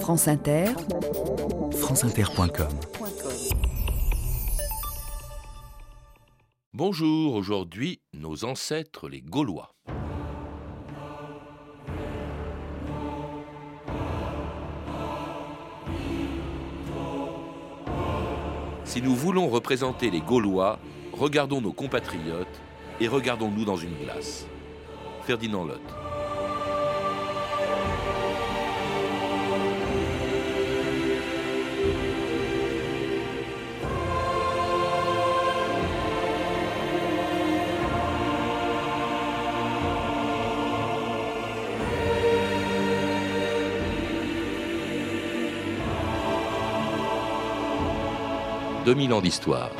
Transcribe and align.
France 0.00 0.28
Inter, 0.28 0.66
franceinter.com 1.72 2.68
Bonjour, 6.72 7.34
aujourd'hui, 7.34 8.00
nos 8.14 8.44
ancêtres 8.44 9.08
les 9.08 9.22
Gaulois. 9.22 9.74
Si 18.84 19.02
nous 19.02 19.14
voulons 19.14 19.48
représenter 19.48 20.10
les 20.10 20.20
Gaulois, 20.20 20.78
regardons 21.12 21.60
nos 21.60 21.72
compatriotes 21.72 22.46
et 23.00 23.08
regardons-nous 23.08 23.64
dans 23.64 23.76
une 23.76 23.96
glace. 23.96 24.46
Ferdinand 25.22 25.64
Lotte. 25.64 26.05
«2000 48.86 49.14
ans 49.14 49.20
d'histoire. 49.20 49.70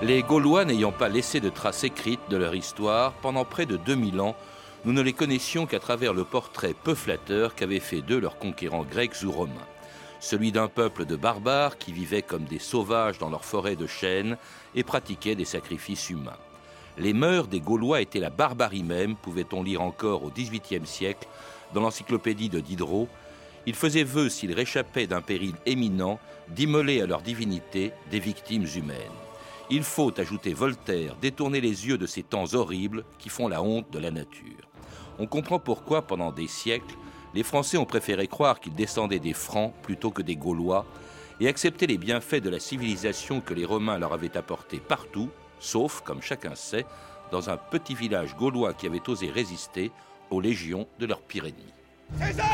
Les 0.00 0.22
Gaulois 0.22 0.64
n'ayant 0.64 0.92
pas 0.92 1.08
laissé 1.08 1.40
de 1.40 1.48
traces 1.48 1.82
écrites 1.82 2.20
de 2.30 2.36
leur 2.36 2.54
histoire 2.54 3.14
pendant 3.14 3.44
près 3.44 3.66
de 3.66 3.76
2000 3.76 4.20
ans, 4.20 4.36
nous 4.84 4.92
ne 4.92 5.02
les 5.02 5.12
connaissions 5.12 5.66
qu'à 5.66 5.80
travers 5.80 6.14
le 6.14 6.22
portrait 6.22 6.76
peu 6.80 6.94
flatteur 6.94 7.56
qu'avaient 7.56 7.80
fait 7.80 8.00
d'eux 8.00 8.20
leurs 8.20 8.38
conquérants 8.38 8.84
grecs 8.84 9.24
ou 9.24 9.32
romains. 9.32 9.66
Celui 10.20 10.52
d'un 10.52 10.68
peuple 10.68 11.06
de 11.06 11.16
barbares 11.16 11.76
qui 11.76 11.90
vivaient 11.92 12.22
comme 12.22 12.44
des 12.44 12.60
sauvages 12.60 13.18
dans 13.18 13.30
leurs 13.30 13.44
forêts 13.44 13.74
de 13.74 13.88
chênes 13.88 14.36
et 14.76 14.84
pratiquaient 14.84 15.34
des 15.34 15.44
sacrifices 15.44 16.08
humains. 16.08 16.38
Les 16.98 17.12
mœurs 17.12 17.46
des 17.46 17.60
Gaulois 17.60 18.00
étaient 18.00 18.18
la 18.18 18.30
barbarie 18.30 18.82
même, 18.82 19.14
pouvait-on 19.14 19.62
lire 19.62 19.82
encore 19.82 20.24
au 20.24 20.30
XVIIIe 20.30 20.84
siècle 20.84 21.28
dans 21.72 21.80
l'encyclopédie 21.80 22.48
de 22.48 22.58
Diderot. 22.58 23.06
Ils 23.66 23.76
faisaient 23.76 24.02
vœu, 24.02 24.28
s'ils 24.28 24.52
réchappaient 24.52 25.06
d'un 25.06 25.20
péril 25.20 25.54
éminent, 25.64 26.18
d'immoler 26.48 27.00
à 27.00 27.06
leur 27.06 27.22
divinité 27.22 27.92
des 28.10 28.18
victimes 28.18 28.66
humaines. 28.76 28.96
Il 29.70 29.84
faut, 29.84 30.18
ajouter 30.18 30.54
Voltaire, 30.54 31.14
détourner 31.20 31.60
les 31.60 31.86
yeux 31.86 31.98
de 31.98 32.06
ces 32.06 32.24
temps 32.24 32.52
horribles 32.54 33.04
qui 33.18 33.28
font 33.28 33.46
la 33.46 33.62
honte 33.62 33.90
de 33.92 33.98
la 34.00 34.10
nature. 34.10 34.68
On 35.20 35.26
comprend 35.26 35.60
pourquoi, 35.60 36.02
pendant 36.02 36.32
des 36.32 36.48
siècles, 36.48 36.96
les 37.34 37.44
Français 37.44 37.76
ont 37.76 37.84
préféré 37.84 38.26
croire 38.26 38.58
qu'ils 38.58 38.74
descendaient 38.74 39.18
des 39.20 39.34
Francs 39.34 39.72
plutôt 39.82 40.10
que 40.10 40.22
des 40.22 40.36
Gaulois 40.36 40.84
et 41.38 41.46
accepter 41.46 41.86
les 41.86 41.98
bienfaits 41.98 42.42
de 42.42 42.50
la 42.50 42.58
civilisation 42.58 43.40
que 43.40 43.54
les 43.54 43.66
Romains 43.66 43.98
leur 43.98 44.14
avaient 44.14 44.36
apportés 44.36 44.80
partout, 44.80 45.28
sauf, 45.60 46.02
comme 46.02 46.22
chacun 46.22 46.54
sait, 46.54 46.86
dans 47.30 47.50
un 47.50 47.56
petit 47.56 47.94
village 47.94 48.34
gaulois 48.36 48.74
qui 48.74 48.86
avait 48.86 49.06
osé 49.08 49.30
résister 49.30 49.90
aux 50.30 50.40
légions 50.40 50.86
de 50.98 51.06
leur 51.06 51.20
pire 51.20 51.44
ennemi. 51.44 51.72
César 52.18 52.46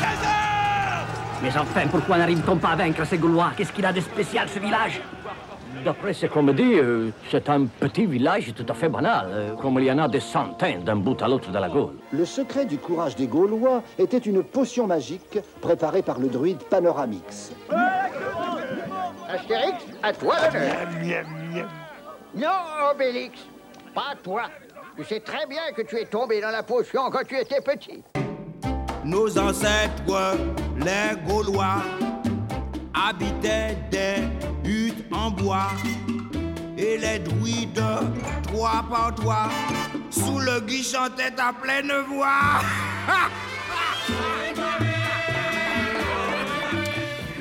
César 0.00 1.06
Mais 1.42 1.56
enfin, 1.56 1.86
pourquoi 1.88 2.18
n'arrive-t-on 2.18 2.56
pas 2.56 2.70
à 2.70 2.76
vaincre 2.76 3.04
ces 3.04 3.18
Gaulois? 3.18 3.52
Qu'est-ce 3.56 3.72
qu'il 3.72 3.84
a 3.84 3.92
de 3.92 4.00
spécial, 4.00 4.48
ce 4.48 4.58
village? 4.58 5.00
D'après 5.84 6.14
ce 6.14 6.26
qu'on 6.26 6.42
me 6.42 6.52
dit, 6.52 6.74
euh, 6.74 7.10
c'est 7.30 7.48
un 7.48 7.66
petit 7.66 8.06
village 8.06 8.52
tout 8.54 8.64
à 8.68 8.74
fait 8.74 8.88
banal, 8.88 9.26
euh, 9.30 9.54
comme 9.54 9.78
il 9.78 9.84
y 9.84 9.92
en 9.92 9.98
a 9.98 10.08
des 10.08 10.20
centaines 10.20 10.82
d'un 10.82 10.96
bout 10.96 11.20
à 11.20 11.28
l'autre 11.28 11.50
de 11.50 11.58
la 11.58 11.68
Gaule. 11.68 11.96
Le 12.12 12.24
secret 12.24 12.64
du 12.64 12.78
courage 12.78 13.14
des 13.14 13.26
Gaulois 13.26 13.82
était 13.98 14.18
une 14.18 14.42
potion 14.42 14.86
magique 14.86 15.38
préparée 15.60 16.02
par 16.02 16.18
le 16.18 16.28
druide 16.28 16.62
Panoramix. 16.70 17.52
Astérix, 19.36 19.84
à 20.02 20.12
toi 20.12 20.36
l'honneur. 20.52 21.26
Non, 22.34 22.90
Obélix, 22.90 23.40
pas 23.94 24.14
toi. 24.22 24.44
Tu 24.96 25.04
sais 25.04 25.20
très 25.20 25.46
bien 25.46 25.72
que 25.76 25.82
tu 25.82 25.96
es 25.96 26.06
tombé 26.06 26.40
dans 26.40 26.50
la 26.50 26.62
potion 26.62 27.10
quand 27.10 27.24
tu 27.26 27.38
étais 27.38 27.60
petit. 27.60 28.02
Nos 29.04 29.38
ancêtres, 29.38 30.02
les 30.78 31.20
Gaulois, 31.28 31.82
habitaient 32.94 33.76
des 33.90 34.68
huttes 34.68 35.04
en 35.12 35.30
bois 35.30 35.68
et 36.78 36.96
les 36.98 37.18
druides, 37.18 37.82
trois 38.44 38.84
par 38.90 39.14
trois, 39.14 39.48
sous 40.10 40.38
le 40.38 40.60
gui 40.60 40.82
chantaient 40.82 41.38
à 41.38 41.52
pleine 41.52 41.92
voix. 42.08 42.60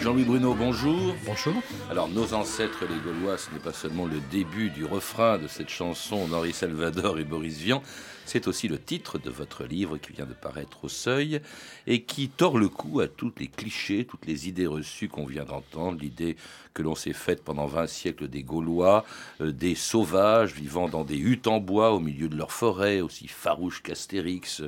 Jean-Louis 0.06 0.24
Bruno, 0.24 0.54
bonjour. 0.54 1.16
Bonjour. 1.26 1.56
Alors, 1.90 2.08
nos 2.10 2.36
ancêtres 2.36 2.86
les 2.88 3.00
Gaulois, 3.00 3.40
ce 3.40 3.50
n'est 3.50 3.60
pas 3.60 3.74
seulement 3.74 4.06
le 4.06 4.20
début 4.30 4.70
du 4.70 4.86
refrain 4.86 5.40
de 5.40 5.48
cette 5.48 5.70
chanson 5.70 6.28
d'Henri 6.28 6.54
Salvador 6.54 7.18
et 7.18 7.24
Boris 7.24 7.58
Vian, 7.58 7.82
c'est 8.26 8.48
aussi 8.48 8.68
le 8.68 8.80
titre 8.80 9.18
de 9.18 9.30
votre 9.30 9.64
livre 9.64 9.98
qui 9.98 10.14
vient 10.14 10.26
de 10.26 10.34
paraître 10.34 10.84
au 10.84 10.90
seuil 10.90 11.42
et 11.88 12.04
qui 12.04 12.30
tord 12.30 12.58
le 12.58 12.70
cou 12.70 13.00
à 13.00 13.08
tous 13.08 13.32
les 13.38 13.48
clichés, 13.48 14.06
toutes 14.06 14.26
les 14.26 14.48
idées 14.48 14.68
reçues 14.68 15.08
qu'on 15.08 15.26
vient 15.26 15.46
d'entendre, 15.46 16.00
l'idée 16.00 16.36
que 16.74 16.84
l'on 16.84 16.94
s'est 16.94 17.14
faite 17.14 17.44
pendant 17.44 17.68
20 17.68 17.88
siècles 17.88 18.28
des 18.28 18.44
Gaulois, 18.44 19.06
euh, 19.42 19.52
des 19.52 19.76
sauvages 19.76 20.54
vivant 20.54 20.90
dans 20.90 21.06
des 21.06 21.18
huttes 21.18 21.48
en 21.48 21.60
bois 21.60 21.94
au 21.94 22.00
milieu 22.00 22.28
de 22.28 22.36
leurs 22.36 22.52
forêts, 22.52 23.02
aussi 23.02 23.28
farouches 23.28 23.82
qu'Astérix, 23.82 24.62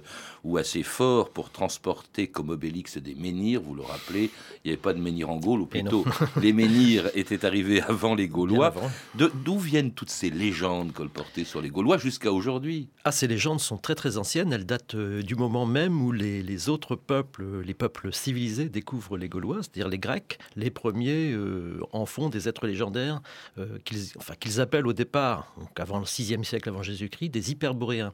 ou 0.44 0.58
assez 0.58 0.84
forts 0.84 1.30
pour 1.30 1.52
transporter 1.52 2.28
comme 2.28 2.50
Obélix 2.50 2.98
des 2.98 3.14
menhirs, 3.14 3.62
vous 3.62 3.76
le 3.76 3.82
rappelez, 3.82 4.32
il 4.64 4.68
n'y 4.68 4.72
avait 4.72 4.82
pas 4.82 4.94
de 4.94 5.00
menhirs 5.00 5.30
en 5.30 5.38
Gaule, 5.38 5.62
ou 5.62 5.66
plutôt 5.66 6.06
les 6.42 6.54
menhirs 6.54 7.10
étaient 7.14 7.46
arrivés 7.46 7.82
avant 7.82 8.16
les 8.16 8.28
Gaulois. 8.28 8.74
D'où 9.16 9.60
viennent 9.60 9.92
toutes 9.92 10.10
ces 10.10 10.30
légendes 10.30 10.94
colportées 10.94 11.44
sur 11.44 11.62
les 11.62 11.70
Gaulois 11.70 11.98
jusqu'à 11.98 12.32
aujourd'hui? 12.32 12.88
Ah, 13.04 13.12
ces 13.12 13.28
légendes 13.28 13.47
sont 13.58 13.78
très 13.78 13.96
très 13.96 14.18
anciennes, 14.18 14.52
elles 14.52 14.66
datent 14.66 14.96
euh, 14.96 15.22
du 15.22 15.36
moment 15.36 15.66
même 15.66 16.02
où 16.02 16.12
les, 16.12 16.70
autres 16.70 16.96
peuples, 16.96 17.62
les 17.62 17.74
peuples 17.74 18.12
civilisés 18.12 18.70
découvrent 18.70 19.18
les 19.18 19.30
Gaulois, 19.30 19.60
c'est-à-dire 19.62 19.88
les 19.88 20.00
Grecs, 20.00 20.38
les 20.56 20.70
premiers 20.70 21.32
euh, 21.32 21.80
en 21.94 22.06
font 22.06 22.30
des 22.30 22.50
êtres 22.50 22.68
légendaires 22.68 23.22
euh, 23.58 23.78
qu'ils 23.86 24.62
appellent 24.62 24.88
au 24.88 24.94
départ, 24.94 25.54
donc 25.58 25.80
avant 25.80 26.00
le 26.00 26.06
6e 26.06 26.44
siècle 26.44 26.70
avant 26.70 26.84
Jésus-Christ, 26.84 27.30
des 27.30 27.52
hyperboréens. 27.52 28.14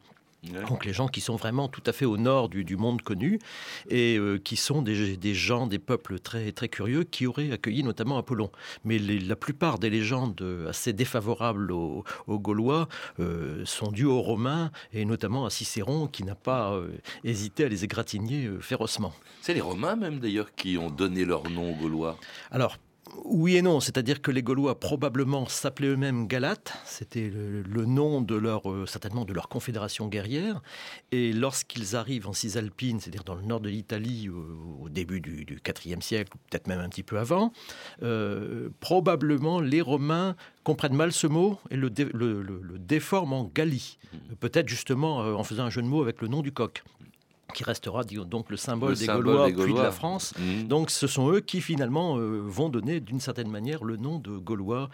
Donc 0.68 0.86
les 0.86 0.94
gens 0.94 1.08
qui 1.08 1.22
sont 1.22 1.36
vraiment 1.36 1.68
tout 1.68 1.84
à 1.86 1.94
fait 1.94 2.06
au 2.06 2.18
nord 2.18 2.50
du, 2.50 2.64
du 2.66 2.76
monde 2.76 3.02
connu 3.02 3.40
et 3.90 4.18
euh, 4.18 4.38
qui 4.38 4.56
sont 4.58 4.82
des, 4.82 5.16
des, 5.16 5.34
gens, 5.34 5.68
des 5.68 5.80
peuples 5.80 6.20
très, 6.20 6.52
très 6.52 6.68
curieux 6.68 7.04
qui 7.04 7.28
auraient 7.28 7.52
accueilli 7.52 7.84
notamment 7.84 8.18
Apollon. 8.18 8.52
Mais 8.84 8.98
les, 8.98 9.20
la 9.20 9.36
plupart 9.36 9.80
des 9.80 9.90
légendes 9.90 10.44
assez 10.68 10.92
défavorables 10.92 11.72
aux, 11.72 12.04
aux 12.28 12.40
Gaulois 12.40 12.90
euh, 13.20 13.64
sont 13.66 13.92
dues 13.92 14.06
aux 14.06 14.22
Romains 14.22 14.72
et 14.92 15.06
notamment 15.06 15.46
à 15.46 15.50
Cicéron 15.50 16.08
qui 16.08 16.24
n'a 16.24 16.36
pas 16.36 16.74
euh, 16.74 16.90
hésité 17.24 17.66
à 17.66 17.70
les 17.70 17.84
égratigner 17.86 18.50
férocement. 18.60 19.14
C'est 19.42 19.54
les 19.54 19.62
Romains 19.62 19.96
même 19.96 20.20
d'ailleurs 20.20 20.54
qui 20.56 20.78
ont 20.78 20.90
donné 20.90 21.26
leur 21.26 21.50
nom 21.50 21.72
aux 21.72 21.76
Gaulois? 21.76 22.18
Alors 22.52 22.78
oui 23.26 23.58
et 23.58 23.62
non, 23.62 23.80
c'est-à-dire 23.80 24.22
que 24.22 24.32
les 24.32 24.44
Gaulois 24.44 24.80
probablement 24.80 25.48
s'appelaient 25.48 25.90
eux-mêmes 25.90 26.28
Galates, 26.28 26.74
c'était 26.86 27.30
le, 27.30 27.62
le, 27.62 27.86
nom 27.86 28.22
de 28.22 28.36
leur 28.36 28.70
euh, 28.70 28.86
certainement 28.86 29.26
de 29.26 29.34
leur 29.34 29.50
confédération 29.50 30.08
guerrière, 30.08 30.62
et 31.12 31.34
lorsqu'ils 31.34 31.96
arrivent 31.96 32.28
en 32.28 32.34
Cisalpine, 32.34 33.00
c'est-à-dire 33.00 33.24
dans 33.24 33.36
le 33.36 33.44
nord 33.44 33.60
de 33.60 33.70
l'Italie 33.70 34.30
au, 34.30 34.84
au, 34.84 34.90
début 34.90 35.22
du, 35.22 35.46
du 35.46 35.62
IVe 35.86 36.02
siècle, 36.02 36.34
peut-être 36.50 36.68
même 36.68 36.80
un 36.80 36.90
petit 36.90 37.04
peu 37.04 37.18
avant, 37.18 37.54
euh, 38.02 38.70
probablement 38.80 39.60
les 39.60 39.82
Romains 39.82 40.36
comprennent 40.64 40.96
mal 40.96 41.12
ce 41.12 41.28
mot 41.28 41.60
et 41.72 41.76
le, 41.76 41.90
dé, 41.90 42.06
le, 42.14 42.42
le 42.42 42.80
déforment 42.80 43.34
en 43.34 43.52
Gallie, 43.54 43.98
peut-être 44.40 44.68
justement 44.68 45.22
euh, 45.22 45.34
en 45.34 45.44
faisant 45.44 45.64
un 45.64 45.70
jeu 45.70 45.82
de 45.82 45.88
mots 45.88 46.02
avec 46.02 46.22
le 46.22 46.28
nom 46.28 46.42
du 46.42 46.52
coq 46.52 46.84
qui 47.54 47.64
restera 47.64 48.04
donc 48.04 48.50
le 48.50 48.58
symbole, 48.58 48.92
le 48.92 48.96
des, 48.96 49.06
symbole 49.06 49.24
Gaulois, 49.24 49.46
des 49.48 49.54
Gaulois, 49.54 49.66
puis 49.66 49.74
de 49.76 49.82
la 49.82 49.92
France. 49.92 50.34
Mmh. 50.38 50.64
Donc 50.64 50.90
ce 50.90 51.08
sont 51.08 51.32
eux 51.32 51.40
qui 51.40 51.62
finalement 51.62 52.18
euh, 52.18 52.42
vont 52.44 52.70
donner 52.70 53.00
d'une 53.00 53.20
certaine 53.20 53.50
manière 53.50 53.84
le 53.84 53.98
nom 53.98 54.20
de 54.20 54.38
Gaulois 54.38 54.90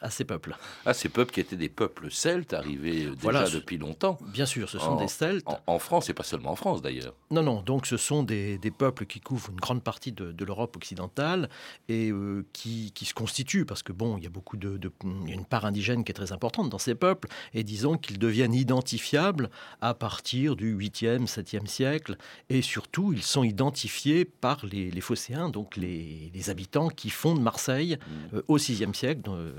à 0.00 0.10
ces 0.10 0.24
peuples. 0.24 0.56
À 0.86 0.94
ces 0.94 1.08
peuples 1.08 1.32
qui 1.32 1.40
étaient 1.40 1.56
des 1.56 1.68
peuples 1.68 2.10
celtes 2.10 2.52
arrivés 2.52 3.04
déjà 3.06 3.16
voilà, 3.20 3.48
depuis 3.48 3.78
longtemps. 3.78 4.18
Bien 4.28 4.46
sûr, 4.46 4.68
ce 4.68 4.78
sont 4.78 4.92
en, 4.92 4.96
des 4.96 5.08
Celtes. 5.08 5.48
En, 5.48 5.58
en, 5.66 5.78
France 5.78 6.08
et 6.08 6.14
pas 6.14 6.22
seulement 6.22 6.52
en 6.52 6.56
France 6.56 6.82
d'ailleurs. 6.82 7.14
Non, 7.30 7.42
non, 7.42 7.62
donc 7.62 7.86
ce 7.86 7.96
sont 7.96 8.22
des, 8.22 8.58
des, 8.58 8.70
peuples 8.70 9.06
qui 9.06 9.20
couvrent 9.20 9.50
une 9.50 9.60
grande 9.60 9.82
partie 9.82 10.12
de, 10.12 10.32
de 10.32 10.44
l'Europe 10.44 10.76
occidentale 10.76 11.48
et 11.88 12.10
euh, 12.10 12.44
qui, 12.52 12.92
qui, 12.94 13.04
se 13.04 13.14
constituent 13.14 13.64
parce 13.64 13.82
que 13.82 13.92
bon, 13.92 14.18
il 14.18 14.24
y 14.24 14.26
a 14.26 14.30
beaucoup 14.30 14.56
de, 14.56 14.76
de, 14.76 14.92
il 15.22 15.28
y 15.28 15.32
a 15.32 15.34
une 15.34 15.44
part 15.44 15.64
indigène 15.64 16.04
qui 16.04 16.12
est 16.12 16.14
très 16.14 16.32
importante 16.32 16.70
dans 16.70 16.78
ces 16.78 16.94
peuples 16.94 17.28
et 17.54 17.64
disons 17.64 17.96
qu'ils 17.96 18.18
deviennent 18.18 18.54
identifiables 18.54 19.50
à 19.80 19.94
partir 19.94 20.56
du 20.56 20.76
8e, 20.76 21.26
7e 21.26 21.66
siècle 21.66 21.93
siècle. 21.94 22.16
Et 22.50 22.62
surtout, 22.62 23.12
ils 23.12 23.22
sont 23.22 23.44
identifiés 23.44 24.24
par 24.24 24.64
les, 24.70 24.90
les 24.90 25.00
Phocéens, 25.00 25.48
donc 25.48 25.76
les, 25.76 26.30
les, 26.34 26.50
habitants 26.50 26.88
qui 26.88 27.10
fondent 27.10 27.40
Marseille 27.40 27.96
mmh. 27.96 28.36
euh, 28.36 28.42
au 28.48 28.56
VIe 28.56 28.86
siècle 28.92 29.22
euh, 29.28 29.52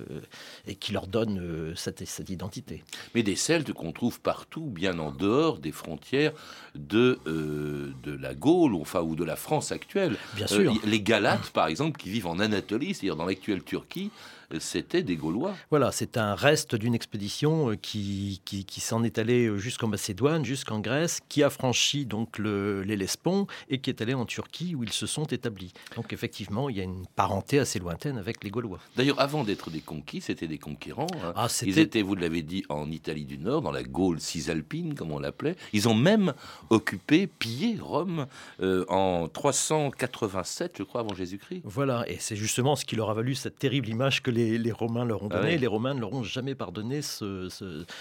et 0.68 0.76
qui 0.76 0.92
leur 0.92 1.08
donnent 1.08 1.40
euh, 1.40 1.76
cette, 1.76 2.06
cette, 2.06 2.30
identité. 2.30 2.84
Mais 3.14 3.24
des 3.24 3.36
Celtes 3.36 3.74
qu'on 3.74 3.92
trouve 3.92 4.20
partout, 4.20 4.66
bien 4.66 5.00
en 5.00 5.12
dehors 5.12 5.60
des 5.60 5.72
frontières 5.72 6.34
de, 6.76 7.20
de 7.26 8.12
la 8.12 8.34
Gaule, 8.34 8.76
enfin, 8.76 9.02
ou 9.02 9.16
de 9.16 9.24
la 9.24 9.36
France 9.36 9.72
actuelle. 9.72 10.18
Bien 10.36 10.48
sûr. 10.48 10.74
les 10.84 11.02
Galates, 11.02 11.52
par 11.52 11.68
exemple, 11.68 11.98
qui 11.98 12.10
vivent 12.10 12.28
en 12.28 12.40
Anatolie, 12.40 12.94
c'est-à-dire 12.94 13.16
dans 13.16 13.26
l'actuelle 13.26 13.64
Turquie, 13.64 14.12
c'était 14.60 15.04
des 15.04 15.16
Gaulois. 15.16 15.54
Voilà, 15.70 15.92
c'est 15.92 16.18
un 16.18 16.36
reste 16.36 16.76
d'une 16.76 16.96
expédition 16.96 17.72
euh, 17.72 17.76
qui, 17.76 18.42
qui, 18.46 18.82
s'en 18.82 19.04
est 19.04 19.18
allée 19.18 19.48
euh, 19.48 19.58
jusqu'en 19.58 19.88
Macédoine, 19.88 20.46
jusqu'en 20.46 20.80
Grèce, 20.80 21.20
qui 21.30 21.44
a 21.44 21.50
franchi 21.50 22.06
donc 22.06 22.38
l'Hellespont 22.38 23.48
et 23.70 23.80
qui 23.80 23.90
est 23.90 24.02
allé 24.02 24.14
en 24.14 24.26
Turquie 24.26 24.76
où 24.76 24.84
ils 24.84 24.94
se 24.94 25.08
sont 25.08 25.26
établis. 25.26 25.74
Donc 25.96 26.14
effectivement, 26.14 26.70
il 26.70 26.78
y 26.78 26.82
a 26.82 26.84
une 26.84 27.06
parenté 27.16 27.60
assez 27.60 27.80
lointaine 27.80 28.18
avec 28.18 28.44
les 28.44 28.50
Gaulois. 28.50 28.80
D'ailleurs, 28.96 29.20
avant 29.20 29.44
d'être 29.44 29.70
des 29.70 29.82
conquis, 29.82 30.22
c'était 30.22 30.48
des 30.48 30.58
conquérants. 30.58 31.08
Hein. 31.24 31.34
Ah, 31.36 31.48
Ils 31.64 31.80
étaient, 31.80 32.02
vous 32.02 32.16
l'avez 32.16 32.42
dit, 32.42 32.64
en 32.70 32.90
Italie 32.92 33.26
du 33.26 33.38
Nord, 33.38 33.62
dans 33.62 33.72
la 33.72 33.84
Gaule 33.84 34.20
cisalpine, 34.20 34.96
comme 34.96 35.12
on 35.12 35.20
l'appelait. 35.20 35.56
Ils 35.74 35.88
ont 35.88 35.96
même 35.96 36.34
occupé, 36.70 37.28
pillé 37.28 37.78
Rome 37.80 38.28
euh, 38.62 38.86
en 38.90 39.28
387, 39.28 40.76
je 40.78 40.84
crois, 40.84 41.02
avant 41.02 41.16
Jésus-Christ. 41.16 41.62
Voilà, 41.64 42.06
et 42.08 42.18
c'est 42.20 42.36
justement 42.36 42.76
ce 42.76 42.86
qui 42.86 42.96
leur 42.96 43.10
a 43.10 43.14
valu 43.14 43.36
cette 43.36 43.58
terrible 43.60 43.90
image 43.90 44.22
que 44.22 44.32
les, 44.36 44.72
Romains 44.72 45.06
leur 45.06 45.24
ont 45.24 45.30
ah 45.32 45.40
donné. 45.40 45.58
Les 45.58 45.68
Romains 45.68 45.94
ne 45.94 46.02
leur 46.02 46.14
ont 46.14 46.24
jamais 46.24 46.56
pardonné 46.56 47.02
ce, 47.02 47.50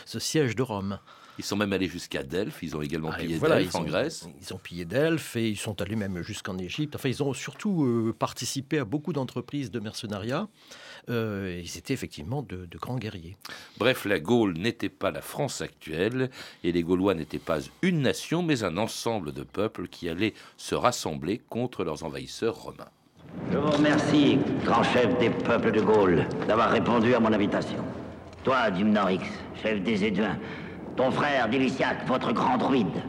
siège 0.07 0.57
de 0.57 0.63
Rome. 0.63 0.99
Ils 1.37 1.45
sont 1.45 1.57
même 1.57 1.73
allés 1.73 1.89
jusqu'à 1.89 2.23
Delphes, 2.23 2.63
ils 2.63 2.77
ont 2.77 2.83
également 2.83 3.11
ah, 3.13 3.19
pillé 3.19 3.41
Delphes 3.41 3.75
en 3.75 3.83
Grèce. 3.83 4.29
Ils 4.41 4.55
ont 4.55 4.59
pillé 4.59 4.85
Delphes 4.85 5.35
et 5.35 5.49
ils 5.49 5.57
sont 5.57 5.81
allés 5.83 5.97
même 5.97 6.23
jusqu'en 6.23 6.57
Égypte. 6.59 6.95
Enfin, 6.95 7.09
ils 7.09 7.25
ont 7.25 7.33
surtout 7.33 7.85
euh, 7.85 8.15
participé 8.17 8.79
à 8.79 8.85
beaucoup 8.85 9.13
d'entreprises 9.13 9.73
de 9.73 9.81
mercenariat. 9.81 10.47
Euh, 11.11 11.61
ils 11.63 11.77
étaient 11.77 11.93
effectivement 11.93 12.43
de, 12.43 12.67
de, 12.67 12.79
grands 12.79 12.99
guerriers. 12.99 13.37
Bref, 13.79 14.05
la 14.05 14.21
Gaule 14.21 14.57
n'était 14.57 14.89
pas 14.89 15.11
la 15.11 15.23
France 15.23 15.61
actuelle 15.61 16.31
et 16.63 16.71
les 16.71 16.83
Gaulois 16.85 17.15
n'étaient 17.15 17.39
pas 17.39 17.59
une 17.83 18.03
nation, 18.03 18.43
mais 18.45 18.63
un 18.63 18.77
ensemble 18.77 19.33
de 19.33 19.43
peuples 19.43 19.89
qui 19.89 20.09
allaient 20.09 20.35
se 20.57 20.77
rassembler 20.77 21.43
contre 21.49 21.83
leurs 21.83 22.05
envahisseurs 22.05 22.55
romains. 22.55 22.91
Je 23.51 23.59
vous 23.59 23.71
remercie, 23.71 24.39
grand 24.65 24.83
chef 24.83 25.17
des 25.19 25.31
peuples 25.31 25.71
de 25.71 25.81
Gaule, 25.81 26.25
d'avoir 26.49 26.71
répondu 26.71 27.15
à 27.15 27.21
mon 27.21 27.33
invitation. 27.33 27.79
Toi, 28.43 28.71
Dumnorix, 28.71 29.21
chef 29.63 29.81
des 29.83 30.05
Éduins, 30.05 30.37
ton 30.97 31.11
frère 31.11 31.49
Diliciac, 31.49 32.07
votre 32.07 32.33
grand 32.33 32.57
druide, 32.57 33.03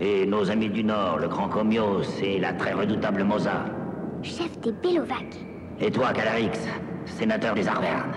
et 0.00 0.26
nos 0.26 0.50
amis 0.50 0.68
du 0.68 0.82
Nord, 0.82 1.18
le 1.18 1.28
grand 1.28 1.48
Comios 1.48 2.02
et 2.20 2.40
la 2.40 2.52
très 2.52 2.72
redoutable 2.72 3.22
Mosa. 3.22 3.64
Chef 4.22 4.58
des 4.60 4.72
Bélovaques. 4.72 5.38
Et 5.80 5.90
toi, 5.90 6.12
Calarix, 6.12 6.50
sénateur 7.06 7.54
des 7.54 7.68
Arvernes. 7.68 8.14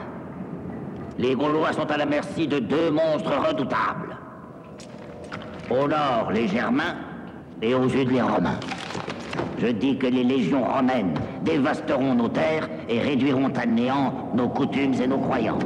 Les 1.20 1.36
Gaulois 1.36 1.72
sont 1.74 1.90
à 1.92 1.98
la 1.98 2.06
merci 2.06 2.48
de 2.48 2.60
deux 2.60 2.90
monstres 2.90 3.34
redoutables. 3.48 4.18
Au 5.70 5.88
nord, 5.88 6.32
les 6.32 6.48
Germains, 6.48 6.96
et 7.62 7.74
au 7.74 7.88
sud, 7.88 8.12
les 8.12 8.22
Romains. 8.22 8.60
Je 9.58 9.68
dis 9.68 9.98
que 9.98 10.08
les 10.08 10.24
légions 10.24 10.64
romaines 10.64 11.14
dévasteront 11.44 12.16
nos 12.16 12.28
terres 12.30 12.70
et 12.90 13.00
réduiront 13.00 13.52
à 13.56 13.66
néant 13.66 14.14
nos 14.36 14.50
coutumes 14.50 14.94
et 15.02 15.08
nos 15.08 15.18
croyances. 15.18 15.64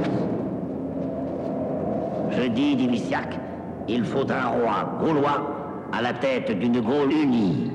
Je 2.31 2.47
dis, 2.47 2.75
Divisiac, 2.75 3.37
il 3.87 4.05
faut 4.05 4.29
un 4.31 4.47
roi 4.47 4.97
gaulois 5.03 5.55
à 5.91 6.01
la 6.01 6.13
tête 6.13 6.57
d'une 6.57 6.79
Gaule 6.79 7.11
unie. 7.11 7.71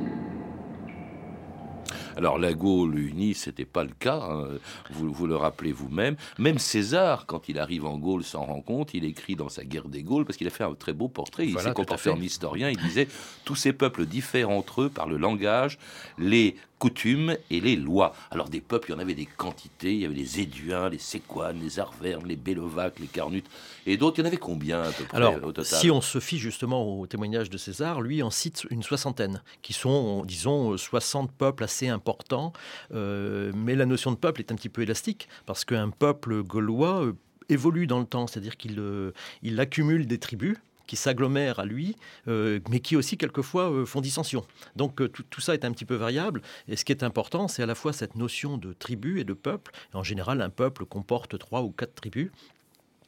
Alors 2.17 2.39
la 2.39 2.53
Gaule 2.53 2.99
unie, 2.99 3.35
c'était 3.35 3.65
pas 3.65 3.85
le 3.85 3.93
cas, 3.99 4.21
hein. 4.23 4.49
vous, 4.91 5.13
vous 5.13 5.27
le 5.27 5.37
rappelez 5.37 5.73
vous-même. 5.73 6.17
Même 6.39 6.59
César, 6.59 7.27
quand 7.27 7.49
il 7.49 7.59
arrive 7.59 7.85
en 7.87 7.99
Gaule, 7.99 8.25
s'en 8.25 8.45
rend 8.45 8.61
compte, 8.61 8.95
il 8.95 9.05
écrit 9.05 9.37
dans 9.37 9.49
sa 9.49 9.65
guerre 9.65 9.89
des 9.89 10.03
Gaules, 10.03 10.25
parce 10.25 10.37
qu'il 10.37 10.47
a 10.47 10.51
fait 10.51 10.65
un 10.65 10.75
très 10.75 10.93
beau 10.93 11.09
portrait, 11.09 11.47
il 11.47 11.59
s'est 11.59 11.73
comporté 11.73 12.11
en 12.11 12.21
historien, 12.21 12.71
il 12.71 12.79
disait, 12.79 13.09
tous 13.45 13.57
ces 13.57 13.73
peuples 13.73 14.07
diffèrent 14.07 14.51
entre 14.51 14.83
eux 14.83 14.89
par 14.89 15.09
le 15.09 15.17
langage, 15.17 15.79
les 16.19 16.57
coutumes 16.85 17.39
et 17.51 17.61
les 17.61 17.77
lois. 17.77 18.15
Alors 18.31 18.51
des 18.51 18.61
peuples, 18.61 18.91
il 18.91 18.93
y 18.93 18.95
en 18.95 18.99
avait 18.99 19.15
des 19.15 19.25
quantités. 19.25 19.95
Il 19.95 20.01
y 20.01 20.05
avait 20.05 20.15
les 20.15 20.41
Éduins, 20.41 20.91
les 20.91 20.99
Séquanes, 20.99 21.59
les 21.59 21.79
Arvernes, 21.79 22.27
les 22.27 22.37
Bélovaques, 22.37 22.99
les 23.01 23.07
Carnutes 23.07 23.47
et 23.87 23.97
d'autres. 23.97 24.19
Il 24.19 24.21
y 24.21 24.25
en 24.25 24.27
avait 24.27 24.37
combien 24.37 24.83
à 24.83 24.91
peu 24.91 25.05
près 25.05 25.17
Alors, 25.17 25.43
au 25.43 25.53
total 25.53 25.81
si 25.81 25.91
on 25.91 26.03
se 26.03 26.21
fie 26.21 26.37
justement 26.37 27.01
au 27.01 27.07
témoignage 27.07 27.49
de 27.49 27.57
César, 27.57 28.03
lui 28.03 28.23
en 28.23 28.29
cite 28.29 28.67
une 28.69 28.83
soixantaine, 28.83 29.43
qui 29.63 29.73
sont, 29.73 30.27
disons, 30.27 30.77
60 30.77 31.33
peuples 31.33 31.65
assez 31.65 31.89
importants. 31.89 32.53
Euh, 32.93 33.51
mais 33.55 33.77
la 33.77 33.87
notion 33.87 34.11
de 34.11 34.17
peuple 34.17 34.43
est 34.43 34.53
un 34.53 34.55
petit 34.55 34.69
peu 34.69 34.83
élastique, 34.83 35.27
parce 35.47 35.65
qu'un 35.65 35.89
peuple 35.89 36.43
gaulois 36.43 37.03
euh, 37.03 37.13
évolue 37.49 37.87
dans 37.87 37.99
le 37.99 38.07
temps, 38.07 38.27
c'est-à-dire 38.27 38.59
qu'il 38.59 38.79
euh, 38.79 39.13
il 39.43 39.59
accumule 39.59 40.07
des 40.07 40.19
tribus 40.19 40.59
qui 40.87 40.97
s'agglomèrent 40.97 41.59
à 41.59 41.65
lui, 41.65 41.97
euh, 42.29 42.61
mais 42.71 42.81
qui 42.81 42.97
aussi 42.97 43.17
quelquefois 43.17 43.71
euh, 43.71 43.87
font 43.87 44.01
dissension. 44.01 44.45
Donc 44.77 45.01
euh, 45.01 45.09
tout, 45.09 45.41
ça 45.41 45.55
est 45.55 45.65
un 45.65 45.73
petit 45.73 45.85
peu 45.85 45.95
variable. 45.95 46.43
Et 46.69 46.77
ce 46.77 46.85
qui 46.85 46.93
est 46.93 47.03
important, 47.03 47.49
c'est 47.49 47.63
à 47.63 47.67
la 47.67 47.75
fois 47.75 47.93
cette 47.93 48.17
notion 48.17 48.59
de 48.59 48.73
tribu 48.73 49.21
et 49.21 49.25
de 49.25 49.33
peuple. 49.33 49.73
En 49.93 50.03
général, 50.03 50.41
un 50.41 50.51
peuple 50.51 50.85
comporte 50.85 51.39
trois 51.39 51.63
ou 51.63 51.71
quatre 51.71 51.95
tribus. 51.95 52.31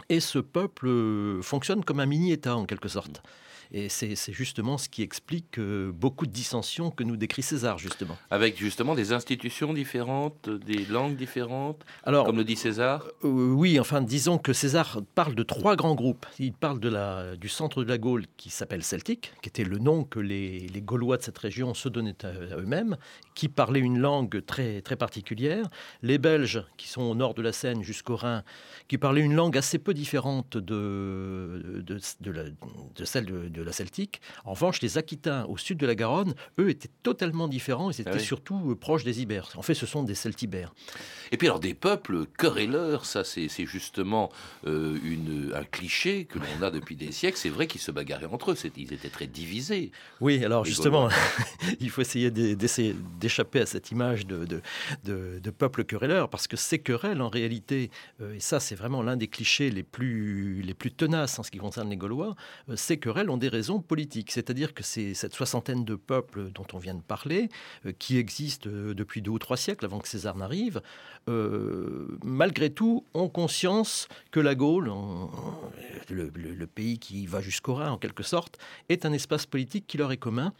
Et 0.08 0.20
ce 0.20 0.38
peuple 0.38 0.88
fonctionne 1.43 1.84
comme 1.84 1.99
un 1.99 2.06
mini-État 2.06 2.56
en 2.56 2.64
quelque 2.64 2.88
sorte. 2.88 3.23
Et 3.72 3.88
c'est 3.88 4.14
justement 4.32 4.78
ce 4.78 4.88
qui 4.88 5.02
explique 5.02 5.58
euh, 5.58 5.90
beaucoup 5.92 6.26
de 6.26 6.32
dissensions 6.32 6.90
que 6.90 7.04
nous 7.04 7.16
décrit 7.16 7.42
César, 7.42 7.78
justement. 7.78 8.16
Avec 8.30 8.58
justement 8.58 8.94
des 8.94 9.12
institutions 9.12 9.72
différentes, 9.72 10.48
des 10.48 10.84
langues 10.86 11.16
différentes, 11.16 11.84
Alors, 12.04 12.26
comme 12.26 12.36
le 12.36 12.44
dit 12.44 12.56
César 12.56 13.06
euh, 13.24 13.50
Oui, 13.50 13.80
enfin, 13.80 14.00
disons 14.00 14.38
que 14.38 14.52
César 14.52 15.00
parle 15.14 15.34
de 15.34 15.42
trois 15.42 15.76
grands 15.76 15.94
groupes. 15.94 16.26
Il 16.38 16.52
parle 16.52 16.80
de 16.80 16.88
la, 16.88 17.36
du 17.36 17.48
centre 17.48 17.82
de 17.82 17.88
la 17.88 17.98
Gaule 17.98 18.26
qui 18.36 18.50
s'appelle 18.50 18.82
celtique, 18.82 19.32
qui 19.42 19.48
était 19.48 19.64
le 19.64 19.78
nom 19.78 20.04
que 20.04 20.20
les, 20.20 20.60
les 20.68 20.82
Gaulois 20.82 21.16
de 21.16 21.22
cette 21.22 21.38
région 21.38 21.74
se 21.74 21.88
donnaient 21.88 22.24
à, 22.24 22.32
eux-mêmes, 22.56 22.96
qui 23.34 23.48
parlaient 23.48 23.80
une 23.80 23.98
langue 23.98 24.44
très, 24.44 24.80
très 24.80 24.96
particulière. 24.96 25.68
Les 26.02 26.18
Belges, 26.18 26.62
qui 26.76 26.88
sont 26.88 27.02
au 27.02 27.14
nord 27.14 27.34
de 27.34 27.42
la 27.42 27.52
Seine 27.52 27.82
jusqu'au 27.82 28.16
Rhin, 28.16 28.44
qui 28.88 28.98
parlaient 28.98 29.22
une 29.22 29.34
langue 29.34 29.58
assez 29.58 29.78
peu 29.78 29.94
différente 29.94 30.56
de, 30.56 31.82
de, 31.84 31.98
de, 32.20 32.52
de 32.94 33.04
celle 33.04 33.26
de 33.26 33.56
de 33.56 33.62
la 33.62 33.73
Celtique. 33.73 34.20
En 34.44 34.53
revanche, 34.53 34.81
les 34.82 34.99
Aquitains 34.99 35.44
au 35.47 35.56
sud 35.56 35.79
de 35.79 35.87
la 35.87 35.94
Garonne, 35.94 36.35
eux, 36.58 36.70
étaient 36.70 36.91
totalement 37.03 37.49
différents. 37.49 37.91
Ils 37.91 38.00
étaient 38.00 38.11
ah 38.14 38.19
surtout 38.19 38.70
euh, 38.70 38.75
proches 38.75 39.05
des 39.05 39.23
Ibères. 39.23 39.50
En 39.56 39.62
fait, 39.62 39.75
ce 39.75 39.87
sont 39.87 40.03
des 40.03 40.14
Celtibères. 40.14 40.75
Et 41.32 41.37
puis 41.37 41.49
alors, 41.49 41.61
des 41.61 41.75
peuples 41.75 42.26
querelleurs, 42.38 43.05
ça 43.06 43.25
c'est 43.25 43.49
justement 43.67 44.31
euh, 44.67 44.99
une, 45.03 45.53
un 45.55 45.64
cliché 45.64 46.25
que 46.25 46.38
l'on 46.38 46.67
a 46.67 46.70
depuis 46.70 46.97
des 46.97 47.12
siècles. 47.12 47.38
C'est 47.38 47.49
vrai 47.49 47.66
qu'ils 47.66 47.80
se 47.80 47.90
bagarraient 47.90 48.26
entre 48.26 48.52
eux. 48.52 48.57
Ils 48.76 48.92
étaient 48.92 49.09
très 49.09 49.26
divisés. 49.26 49.90
Oui, 50.21 50.45
alors 50.45 50.64
justement, 50.64 51.09
il 51.80 51.90
faut 51.90 52.00
essayer 52.00 52.30
d'échapper 52.30 53.61
à 53.61 53.66
cette 53.66 53.90
image 53.90 54.26
de, 54.26 54.45
de, 54.45 55.40
de, 55.40 55.50
peuple 55.50 55.85
querelleur, 55.85 56.28
parce 56.28 56.47
que 56.47 56.57
ces 56.57 56.78
querelles, 56.78 57.23
en 57.23 57.28
réalité, 57.28 57.90
euh, 58.21 58.35
et 58.35 58.40
ça 58.40 58.61
c'est 58.61 58.75
vraiment 58.75 59.02
l'un 59.02 59.16
des 59.16 59.28
clichés 59.28 59.71
les 59.71 59.83
plus, 59.83 60.62
les 60.62 60.75
plus 60.75 60.92
tenaces 60.92 61.38
en 61.38 61.42
ce 61.42 61.50
qui 61.50 61.59
concerne 61.59 61.88
les 61.90 61.97
Gaulois, 61.97 62.37
ces 62.75 62.99
querelles 62.99 63.30
ont 63.30 63.37
des 63.37 63.46
raisons 63.49 63.81
politiques. 63.81 64.31
C'est-à-dire 64.31 64.75
que 64.75 64.83
c'est 64.83 65.15
cette 65.15 65.35
soixantaine 65.35 65.85
de 65.85 65.95
peuples 65.95 66.50
dont 66.53 66.67
on 66.73 66.79
vient 66.79 66.95
de 66.95 67.03
parler, 67.03 67.49
euh, 67.85 67.93
qui 67.99 68.19
existent 68.19 68.69
euh, 68.69 68.95
depuis 68.95 69.23
deux 69.23 69.31
ou 69.31 69.38
trois 69.38 69.57
siècles 69.57 69.85
avant 69.85 69.99
que 69.99 70.09
César 70.09 70.37
n'arrive, 70.37 70.81
euh, 71.29 72.19
malgré 72.23 72.71
tout, 72.71 73.05
ont 73.15 73.29
conscience 73.29 74.09
que 74.31 74.41
la 74.41 74.55
Gaule, 74.55 74.93
le, 76.09 76.31
le 76.35 76.67
pays 76.67 76.99
qui 76.99 77.26
va 77.26 77.41
jusqu'au 77.41 77.75
Rhin 77.75 77.91
en 77.91 77.99
quelque 77.99 78.23
sorte, 78.23 78.59
est 78.88 79.05
un 79.05 79.12
espace 79.12 79.47
politique 79.47 79.87
qui 79.87 79.99
leur 79.99 80.12
est 80.12 80.17
commun. 80.17 80.53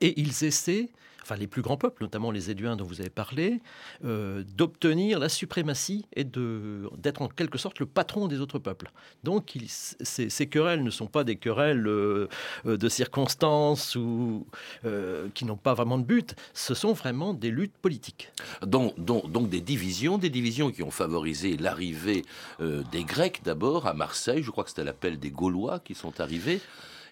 Et 0.00 0.18
ils 0.20 0.44
essaient 0.44 0.88
enfin 1.22 1.36
les 1.36 1.46
plus 1.46 1.62
grands 1.62 1.76
peuples, 1.76 2.02
notamment 2.02 2.30
les 2.30 2.50
Éduins 2.50 2.76
dont 2.76 2.84
vous 2.84 3.00
avez 3.00 3.10
parlé, 3.10 3.60
euh, 4.04 4.42
d'obtenir 4.56 5.18
la 5.18 5.28
suprématie 5.28 6.06
et 6.14 6.24
d'être 6.24 7.22
en 7.22 7.28
quelque 7.28 7.58
sorte 7.58 7.78
le 7.78 7.86
patron 7.86 8.28
des 8.28 8.40
autres 8.40 8.58
peuples. 8.58 8.90
Donc 9.24 9.56
ces, 10.00 10.46
querelles 10.46 10.82
ne 10.82 10.90
sont 10.90 11.06
pas 11.06 11.24
des 11.24 11.36
querelles 11.36 11.86
euh, 11.86 12.28
de 12.64 12.88
circonstances 12.88 13.96
ou 13.96 14.46
euh, 14.84 15.28
qui 15.34 15.44
n'ont 15.44 15.56
pas 15.56 15.74
vraiment 15.74 15.98
de 15.98 16.04
but, 16.04 16.34
ce 16.54 16.74
sont 16.74 16.92
vraiment 16.92 17.34
des 17.34 17.50
luttes 17.50 17.76
politiques. 17.80 18.30
Donc, 18.62 18.98
donc, 18.98 19.48
des 19.48 19.60
divisions, 19.60 20.18
des 20.18 20.30
divisions 20.30 20.70
qui 20.70 20.82
ont 20.82 20.90
favorisé 20.90 21.56
l'arrivée 21.56 22.24
des 22.60 23.04
Grecs 23.04 23.40
d'abord 23.44 23.86
à 23.86 23.94
Marseille, 23.94 24.42
je 24.42 24.50
crois 24.50 24.64
que 24.64 24.70
c'était 24.70 24.84
l'appel 24.84 25.18
des 25.18 25.30
Gaulois 25.30 25.78
qui 25.80 25.94
sont 25.94 26.20
arrivés. 26.20 26.60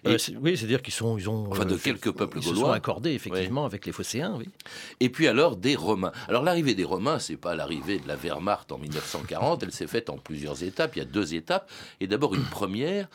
Euh, 0.07 0.17
oui, 0.41 0.57
c'est-à-dire 0.57 0.81
qu'ils 0.81 0.93
sont, 0.93 1.17
ils 1.17 1.29
ont, 1.29 1.47
enfin 1.51 1.65
de 1.65 1.77
quelques 1.77 2.11
peuples 2.11 2.39
ils 2.39 2.45
gaulois, 2.45 2.59
se 2.59 2.65
sont 2.65 2.71
accordés 2.71 3.11
effectivement 3.11 3.65
avec 3.65 3.85
les 3.85 3.91
Phocéens, 3.91 4.33
oui. 4.35 4.49
Et 4.99 5.09
puis 5.09 5.27
alors 5.27 5.57
des 5.57 5.75
Romains. 5.75 6.11
Alors 6.27 6.43
l'arrivée 6.43 6.73
des 6.73 6.83
Romains, 6.83 7.19
c'est 7.19 7.37
pas 7.37 7.53
l'arrivée 7.53 7.99
de 7.99 8.07
la 8.07 8.15
Wehrmacht 8.15 8.71
en 8.71 8.79
1940, 8.79 9.63
elle 9.63 9.71
s'est 9.71 9.87
faite 9.87 10.09
en 10.09 10.17
plusieurs 10.17 10.63
étapes. 10.63 10.95
Il 10.95 10.99
y 10.99 11.01
a 11.03 11.05
deux 11.05 11.35
étapes. 11.35 11.69
Et 11.99 12.07
d'abord 12.07 12.33
une 12.33 12.45
première, 12.45 13.07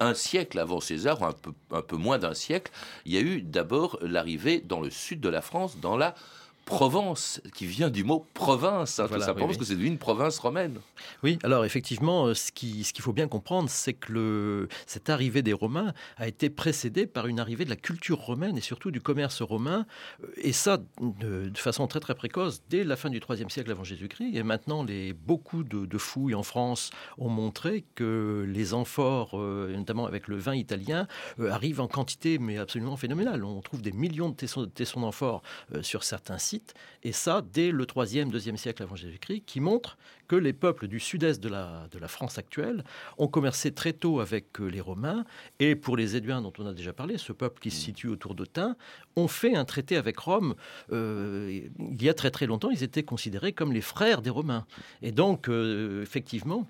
un 0.00 0.14
siècle 0.14 0.58
avant 0.58 0.80
César, 0.80 1.22
un 1.22 1.32
peu, 1.32 1.52
un 1.70 1.82
peu 1.82 1.96
moins 1.96 2.18
d'un 2.18 2.34
siècle, 2.34 2.70
il 3.06 3.12
y 3.12 3.16
a 3.16 3.20
eu 3.20 3.40
d'abord 3.40 3.98
l'arrivée 4.02 4.60
dans 4.60 4.80
le 4.80 4.90
sud 4.90 5.20
de 5.20 5.28
la 5.30 5.40
France, 5.40 5.78
dans 5.80 5.96
la 5.96 6.14
Provence, 6.64 7.42
qui 7.54 7.66
vient 7.66 7.90
du 7.90 8.04
mot 8.04 8.26
province, 8.32 8.98
hein, 8.98 9.06
tout 9.06 9.20
simplement, 9.20 9.46
parce 9.46 9.58
que 9.58 9.66
c'est 9.66 9.74
devenu 9.74 9.88
une 9.88 9.98
province 9.98 10.38
romaine. 10.38 10.78
Oui, 11.22 11.38
alors 11.42 11.66
effectivement, 11.66 12.26
euh, 12.26 12.34
ce 12.34 12.52
qu'il 12.52 12.84
ce 12.86 12.94
qu'il 12.94 13.02
faut 13.02 13.12
bien 13.12 13.28
comprendre, 13.28 13.68
c'est 13.68 13.92
que 13.92 14.12
le, 14.12 14.68
cette 14.86 15.10
arrivée 15.10 15.42
des 15.42 15.52
Romains 15.52 15.92
a 16.16 16.26
été 16.26 16.48
précédée 16.48 17.06
par 17.06 17.26
une 17.26 17.38
arrivée 17.38 17.66
de 17.66 17.70
la 17.70 17.76
culture 17.76 18.18
romaine 18.18 18.56
et 18.56 18.62
surtout 18.62 18.90
du 18.90 19.02
commerce 19.02 19.42
romain, 19.42 19.84
euh, 20.22 20.28
et 20.38 20.52
ça 20.52 20.78
de, 21.00 21.52
façon 21.54 21.86
très 21.86 22.00
très 22.00 22.14
précoce, 22.14 22.62
dès 22.70 22.82
la 22.82 22.96
fin 22.96 23.10
du 23.10 23.20
IIIe 23.28 23.50
siècle 23.50 23.70
avant 23.70 23.84
Jésus-Christ. 23.84 24.34
Et 24.34 24.42
maintenant, 24.42 24.84
les, 24.84 25.12
beaucoup 25.12 25.64
de, 25.64 25.98
fouilles 25.98 26.34
en 26.34 26.42
France 26.42 26.90
ont 27.18 27.28
montré 27.28 27.84
que 27.94 28.44
les 28.48 28.72
amphores, 28.72 29.38
euh, 29.38 29.74
notamment 29.76 30.06
avec 30.06 30.28
le 30.28 30.36
vin 30.36 30.54
italien, 30.54 31.06
arrivent 31.38 31.80
en 31.80 31.88
quantité 31.88 32.38
mais 32.38 32.58
absolument 32.58 32.96
phénoménale. 32.96 33.44
On 33.44 33.60
trouve 33.60 33.82
des 33.82 33.92
millions 33.92 34.30
de 34.30 34.34
tessons, 34.34 34.66
tessons 34.66 35.00
d'amphores 35.00 35.42
sur 35.82 36.04
certains 36.04 36.38
sites 36.38 36.53
et 37.02 37.12
ça 37.12 37.42
dès 37.42 37.70
le 37.70 37.84
3e, 37.84 38.30
2e 38.30 38.56
siècle 38.56 38.82
avant 38.82 38.96
Jésus-Christ, 38.96 39.42
qui 39.46 39.60
montre 39.60 39.96
que 40.28 40.36
les 40.36 40.52
peuples 40.52 40.88
du 40.88 41.00
sud-est 41.00 41.42
de 41.42 41.48
la, 41.48 41.88
de 41.90 41.98
la 41.98 42.08
France 42.08 42.38
actuelle 42.38 42.84
ont 43.18 43.28
commercé 43.28 43.72
très 43.72 43.92
tôt 43.92 44.20
avec 44.20 44.60
euh, 44.60 44.66
les 44.66 44.80
Romains, 44.80 45.24
et 45.58 45.76
pour 45.76 45.96
les 45.96 46.16
Éduins 46.16 46.40
dont 46.40 46.52
on 46.58 46.66
a 46.66 46.72
déjà 46.72 46.92
parlé, 46.92 47.18
ce 47.18 47.32
peuple 47.32 47.60
qui 47.60 47.70
se 47.70 47.80
mm. 47.80 47.84
situe 47.84 48.08
autour 48.08 48.34
d'Autun, 48.34 48.76
ont 49.16 49.28
fait 49.28 49.54
un 49.54 49.64
traité 49.64 49.96
avec 49.96 50.18
Rome. 50.18 50.54
Euh, 50.92 51.60
il 51.78 52.02
y 52.02 52.08
a 52.08 52.14
très 52.14 52.30
très 52.30 52.46
longtemps, 52.46 52.70
ils 52.70 52.82
étaient 52.82 53.02
considérés 53.02 53.52
comme 53.52 53.72
les 53.72 53.82
frères 53.82 54.22
des 54.22 54.30
Romains. 54.30 54.66
Et 55.02 55.12
donc, 55.12 55.48
euh, 55.48 56.02
effectivement, 56.02 56.66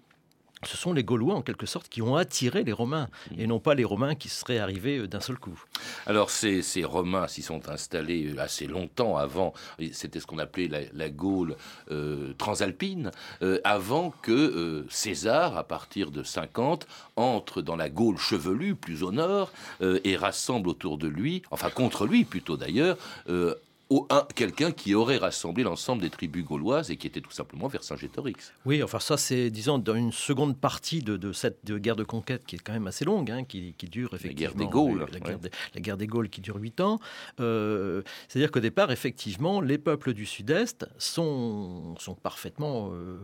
ce 0.66 0.76
sont 0.76 0.92
les 0.92 1.04
Gaulois 1.04 1.34
en 1.34 1.42
quelque 1.42 1.66
sorte 1.66 1.88
qui 1.88 2.02
ont 2.02 2.16
attiré 2.16 2.64
les 2.64 2.72
Romains 2.72 3.08
et 3.38 3.46
non 3.46 3.58
pas 3.58 3.74
les 3.74 3.84
Romains 3.84 4.14
qui 4.14 4.28
seraient 4.28 4.58
arrivés 4.58 4.98
euh, 4.98 5.08
d'un 5.08 5.20
seul 5.20 5.38
coup. 5.38 5.62
Alors 6.06 6.30
ces, 6.30 6.62
Romains 6.84 7.28
s'y 7.28 7.42
sont 7.42 7.68
installés 7.68 8.34
euh, 8.34 8.40
assez 8.40 8.66
longtemps 8.66 9.16
avant, 9.16 9.52
c'était 9.92 10.20
ce 10.20 10.26
qu'on 10.26 10.38
appelait 10.38 10.68
la, 10.92 11.08
Gaule 11.08 11.56
euh, 11.90 12.32
transalpine, 12.38 13.10
avant 13.62 14.12
que 14.22 14.84
César, 14.88 15.56
à 15.56 15.64
partir 15.64 16.10
de 16.10 16.22
50, 16.22 16.86
entre 17.16 17.62
dans 17.62 17.76
la 17.76 17.88
Gaule 17.88 18.18
chevelue, 18.18 18.74
plus 18.74 19.02
au 19.02 19.12
nord, 19.12 19.52
et 19.82 20.16
rassemble 20.16 20.68
autour 20.68 20.98
de 20.98 21.06
lui, 21.06 21.42
enfin 21.50 21.70
contre 21.70 22.06
lui 22.06 22.24
plutôt 22.24 22.56
d'ailleurs, 22.56 22.96
quelqu'un 24.34 24.72
qui 24.72 24.94
aurait 24.94 25.18
rassemblé 25.18 25.62
l'ensemble 25.62 26.02
des 26.02 26.10
tribus 26.10 26.44
gauloises 26.44 26.90
et 26.90 26.96
qui 26.96 27.06
était 27.06 27.20
tout 27.20 27.30
simplement 27.30 27.68
Vercingétorix. 27.68 28.52
Oui, 28.64 28.82
enfin 28.82 28.98
ça 28.98 29.16
c'est, 29.16 29.50
disons, 29.50 29.78
dans 29.78 29.94
une 29.94 30.12
seconde 30.12 30.56
partie 30.56 31.02
de, 31.02 31.32
cette 31.32 31.64
guerre 31.64 31.96
de 31.96 32.04
conquête 32.04 32.44
qui 32.46 32.56
est 32.56 32.58
quand 32.58 32.72
même 32.72 32.86
assez 32.86 33.04
longue, 33.04 33.30
hein, 33.30 33.44
qui, 33.44 33.74
dure 33.90 34.14
effectivement... 34.14 34.52
La 34.52 34.54
guerre 34.54 34.54
des 34.54 34.66
Gaules. 34.66 35.06
La, 35.12 35.80
guerre, 35.80 35.96
des, 35.96 36.06
Gaules 36.06 36.28
qui 36.28 36.40
dure 36.40 36.56
huit 36.56 36.80
ans. 36.80 36.98
Euh, 37.40 38.02
c'est-à-dire 38.28 38.50
qu'au 38.50 38.60
départ, 38.60 38.90
effectivement, 38.90 39.60
les 39.60 39.78
peuples 39.78 40.14
du 40.14 40.26
Sud-Est 40.26 40.86
sont, 40.98 41.94
sont 41.98 42.14
parfaitement 42.14 42.90
euh, 42.92 43.18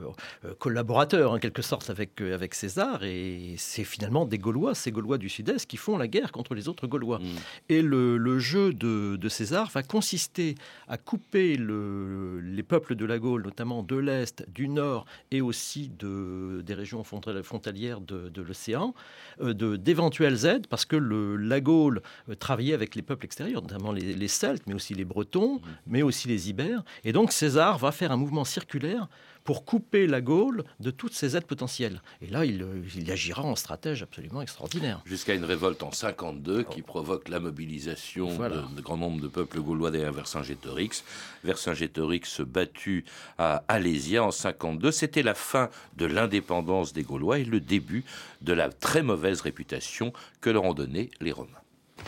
euh, 0.44 0.54
collaborateurs, 0.58 1.32
en 1.32 1.38
quelque 1.38 1.62
sorte, 1.62 1.90
avec, 1.90 2.20
avec 2.20 2.54
César, 2.54 3.04
et 3.04 3.54
c'est 3.56 3.84
finalement 3.84 4.26
des 4.26 4.38
Gaulois, 4.38 4.74
ces 4.74 4.92
Gaulois 4.92 5.18
du 5.18 5.28
Sud-Est, 5.28 5.66
qui 5.66 5.76
font 5.76 5.96
la 5.96 6.08
guerre 6.08 6.32
contre 6.32 6.54
les 6.54 6.68
autres 6.68 6.86
Gaulois. 6.86 7.18
Mm. 7.18 7.24
Et 7.70 7.82
le, 7.82 8.18
le 8.18 8.38
jeu 8.38 8.72
de, 8.72 9.16
de 9.16 9.28
César 9.28 9.70
va 9.70 9.82
consister 9.82 10.49
à 10.88 10.96
couper 10.96 11.56
les 11.56 12.62
peuples 12.62 12.94
de 12.94 13.04
la 13.04 13.18
Gaule, 13.18 13.42
notamment 13.42 13.82
de 13.82 13.96
l'Est, 13.96 14.44
du 14.48 14.68
Nord 14.68 15.06
et 15.30 15.40
aussi 15.40 15.90
de, 15.98 16.62
des 16.64 16.74
régions 16.74 17.04
frontalières 17.04 18.00
de, 18.00 18.42
l'océan, 18.42 18.94
euh, 19.40 19.76
d'éventuelles 19.76 20.46
aides, 20.46 20.66
parce 20.66 20.84
que 20.84 20.96
le, 20.96 21.36
la 21.36 21.60
Gaule 21.60 22.02
euh, 22.28 22.34
travaillait 22.34 22.74
avec 22.74 22.94
les 22.94 23.02
peuples 23.02 23.24
extérieurs, 23.24 23.62
notamment 23.62 23.92
les, 23.92 24.14
les 24.14 24.28
Celtes, 24.28 24.62
mais 24.66 24.74
aussi 24.74 24.94
les 24.94 25.04
Bretons, 25.04 25.56
mmh. 25.56 25.68
mais 25.86 26.02
aussi 26.02 26.28
les 26.28 26.50
Ibères. 26.50 26.82
Et 27.04 27.12
donc 27.12 27.32
César 27.32 27.78
va 27.78 27.92
faire 27.92 28.12
un 28.12 28.16
mouvement 28.16 28.44
circulaire 28.44 29.08
pour 29.44 29.64
couper 29.64 30.06
la 30.06 30.20
Gaule 30.20 30.64
de 30.80 30.90
toutes 30.90 31.14
ses 31.14 31.36
aides 31.36 31.46
potentielles. 31.46 32.02
Et 32.20 32.26
là, 32.26 32.44
il, 32.44 32.64
agira 33.10 33.42
en 33.42 33.56
stratège 33.56 34.02
absolument 34.02 34.42
extraordinaire. 34.42 35.00
Jusqu'à 35.04 35.34
une 35.34 35.44
révolte 35.44 35.82
en 35.82 35.92
52 35.92 36.64
qui 36.64 36.82
provoque 36.82 37.28
la 37.28 37.40
mobilisation 37.40 38.28
de, 38.38 38.80
grand 38.80 38.96
nombre 38.96 39.20
de 39.20 39.28
peuples 39.28 39.60
gaulois 39.60 39.90
derrière 39.90 40.12
Vercingétorix. 40.12 41.04
Vercingétorix 41.44 42.40
battu 42.40 43.04
à 43.38 43.64
Alésia 43.68 44.22
en 44.22 44.30
52. 44.30 44.90
C'était 44.90 45.22
la 45.22 45.34
fin 45.34 45.70
de 45.96 46.06
l'indépendance 46.06 46.92
des 46.92 47.02
Gaulois 47.02 47.38
et 47.38 47.44
le 47.44 47.60
début 47.60 48.04
de 48.42 48.52
la 48.52 48.70
très 48.70 49.02
mauvaise 49.02 49.40
réputation 49.40 50.12
que 50.40 50.50
leur 50.50 50.64
ont 50.64 50.74
donné 50.74 51.10
les 51.20 51.32
Romains. 51.32 51.50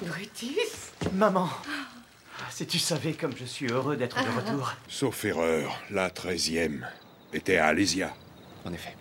Brutus 0.01 0.93
Maman 1.15 1.49
si 2.51 2.67
tu 2.67 2.79
savais 2.79 3.15
comme 3.15 3.35
je 3.37 3.45
suis 3.45 3.67
heureux 3.67 3.97
d'être 3.97 4.23
de 4.23 4.29
retour. 4.29 4.75
Sauf 4.89 5.25
erreur, 5.25 5.81
la 5.91 6.11
treizième 6.11 6.87
était 7.33 7.57
à 7.57 7.67
Alésia. 7.67 8.15
En 8.65 8.73
effet. 8.73 8.97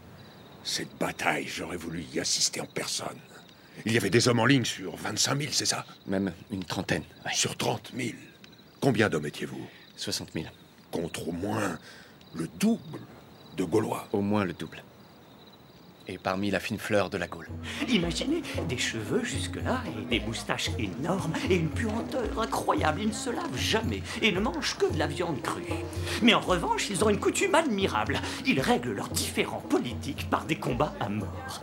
Cette 0.63 0.95
bataille, 0.99 1.47
j'aurais 1.47 1.77
voulu 1.77 2.05
y 2.13 2.19
assister 2.19 2.61
en 2.61 2.65
personne. 2.65 3.17
Il 3.85 3.93
y 3.93 3.97
avait 3.97 4.09
des 4.09 4.27
hommes 4.27 4.39
en 4.39 4.45
ligne 4.45 4.65
sur 4.65 4.95
25 4.95 5.39
000, 5.41 5.53
c'est 5.53 5.65
ça? 5.65 5.85
Même 6.05 6.31
une 6.51 6.63
trentaine. 6.63 7.03
Sur 7.33 7.57
30 7.57 7.91
000 7.95 8.09
Combien 8.79 9.09
d'hommes 9.09 9.25
étiez-vous? 9.25 9.65
60 9.97 10.29
000. 10.33 10.45
Contre 10.91 11.27
au 11.27 11.31
moins 11.31 11.79
le 12.33 12.47
double 12.59 12.99
de 13.57 13.63
Gaulois. 13.63 14.07
Au 14.11 14.21
moins 14.21 14.43
le 14.43 14.53
double 14.53 14.83
et 16.11 16.17
parmi 16.17 16.51
la 16.51 16.59
fine 16.59 16.77
fleur 16.77 17.09
de 17.09 17.17
la 17.17 17.27
Gaule. 17.27 17.47
Imaginez 17.87 18.41
des 18.67 18.77
cheveux 18.77 19.23
jusque-là 19.23 19.81
et 19.87 20.19
des 20.19 20.25
moustaches 20.25 20.71
énormes 20.77 21.33
et 21.49 21.55
une 21.55 21.69
puanteur 21.69 22.39
incroyable. 22.39 23.01
Ils 23.01 23.09
ne 23.09 23.13
se 23.13 23.29
lavent 23.29 23.57
jamais 23.57 24.01
et 24.21 24.31
ne 24.31 24.39
mangent 24.39 24.77
que 24.77 24.91
de 24.91 24.99
la 24.99 25.07
viande 25.07 25.41
crue. 25.41 25.63
Mais 26.21 26.33
en 26.33 26.41
revanche, 26.41 26.89
ils 26.89 27.03
ont 27.03 27.09
une 27.09 27.19
coutume 27.19 27.55
admirable. 27.55 28.19
Ils 28.45 28.59
règlent 28.59 28.93
leurs 28.93 29.09
différends 29.09 29.63
politiques 29.69 30.29
par 30.29 30.45
des 30.45 30.55
combats 30.55 30.93
à 30.99 31.09
mort. 31.09 31.61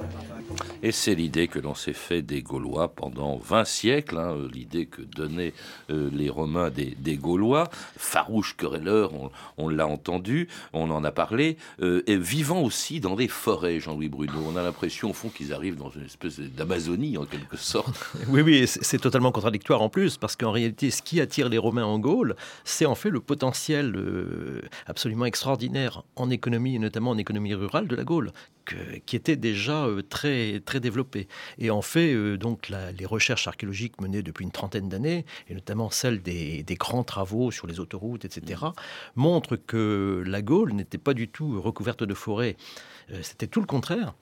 Et 0.82 0.92
c'est 0.92 1.14
l'idée 1.14 1.48
que 1.48 1.58
l'on 1.58 1.74
s'est 1.74 1.92
fait 1.92 2.22
des 2.22 2.42
Gaulois 2.42 2.88
pendant 2.94 3.36
20 3.36 3.64
siècles, 3.64 4.18
hein, 4.18 4.36
l'idée 4.52 4.86
que 4.86 5.02
donnaient 5.02 5.52
euh, 5.90 6.08
les 6.12 6.30
Romains 6.30 6.70
des, 6.70 7.16
Gaulois, 7.16 7.68
farouches 7.96 8.56
querelleurs, 8.56 9.10
on, 9.56 9.68
l'a 9.68 9.86
entendu, 9.86 10.48
on 10.72 10.90
en 10.90 11.04
a 11.04 11.10
parlé, 11.10 11.56
euh, 11.80 12.02
et 12.06 12.16
vivant 12.16 12.62
aussi 12.62 13.00
dans 13.00 13.16
des 13.16 13.28
forêts, 13.28 13.80
Jean-Louis 13.80 14.08
Bruno. 14.08 14.37
On 14.46 14.56
a 14.56 14.62
l'impression, 14.62 15.10
au 15.10 15.12
fond, 15.12 15.28
qu'ils 15.28 15.52
arrivent 15.52 15.76
dans 15.76 15.90
une 15.90 16.04
espèce 16.04 16.38
d'Amazonie, 16.40 17.16
en 17.18 17.24
quelque 17.24 17.56
sorte. 17.56 17.94
Oui, 18.28 18.42
oui, 18.42 18.66
c'est 18.66 18.98
totalement 18.98 19.32
contradictoire 19.32 19.80
en 19.80 19.88
plus, 19.88 20.16
parce 20.16 20.36
qu'en 20.36 20.50
réalité, 20.50 20.90
ce 20.90 21.02
qui 21.02 21.20
attire 21.20 21.48
les 21.48 21.56
Romains 21.56 21.84
en 21.84 21.98
Gaule, 21.98 22.36
c'est 22.64 22.84
en 22.84 22.94
fait 22.94 23.10
le 23.10 23.20
potentiel 23.20 23.94
euh, 23.96 24.62
absolument 24.86 25.24
extraordinaire 25.24 26.02
en 26.16 26.28
économie, 26.30 26.76
et 26.76 26.78
notamment 26.78 27.12
en 27.12 27.18
économie 27.18 27.54
rurale 27.54 27.88
de 27.88 27.96
la 27.96 28.04
Gaule, 28.04 28.32
qui 29.06 29.16
était 29.16 29.36
déjà 29.36 29.86
euh, 29.86 30.02
très, 30.02 30.60
très 30.60 30.80
développé. 30.80 31.26
Et 31.58 31.70
en 31.70 31.80
fait, 31.80 32.12
euh, 32.12 32.36
donc, 32.36 32.68
les 32.68 33.06
recherches 33.06 33.48
archéologiques 33.48 34.00
menées 34.00 34.22
depuis 34.22 34.44
une 34.44 34.52
trentaine 34.52 34.88
d'années, 34.88 35.24
et 35.48 35.54
notamment 35.54 35.90
celles 35.90 36.22
des, 36.22 36.62
des, 36.62 36.74
grands 36.74 37.04
travaux 37.04 37.50
sur 37.50 37.66
les 37.66 37.80
autoroutes, 37.80 38.24
etc., 38.24 38.62
montrent 39.16 39.56
que 39.56 40.22
la 40.26 40.42
Gaule 40.42 40.72
n'était 40.72 40.98
pas 40.98 41.14
du 41.14 41.28
tout 41.28 41.60
recouverte 41.60 42.04
de 42.04 42.14
forêts. 42.14 42.56
C'était 43.22 43.46
tout 43.46 43.60
le 43.60 43.66
contraire. 43.66 44.14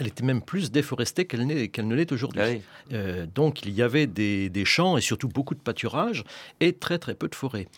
Elle 0.00 0.06
était 0.06 0.24
même 0.24 0.42
plus 0.42 0.70
déforestée 0.70 1.26
qu'elle, 1.26 1.46
ne 1.46 1.94
l'est 1.94 2.12
aujourd'hui. 2.12 2.62
Ah 2.92 3.26
donc 3.34 3.62
il 3.62 3.70
y 3.70 3.82
avait 3.82 4.06
des, 4.06 4.48
des, 4.48 4.64
champs 4.64 4.96
et 4.96 5.00
surtout 5.00 5.28
beaucoup 5.28 5.54
de 5.54 5.60
pâturages 5.60 6.24
et 6.60 6.72
très 6.72 6.98
très 6.98 7.14
peu 7.14 7.28
de 7.28 7.34
forêts 7.34 7.68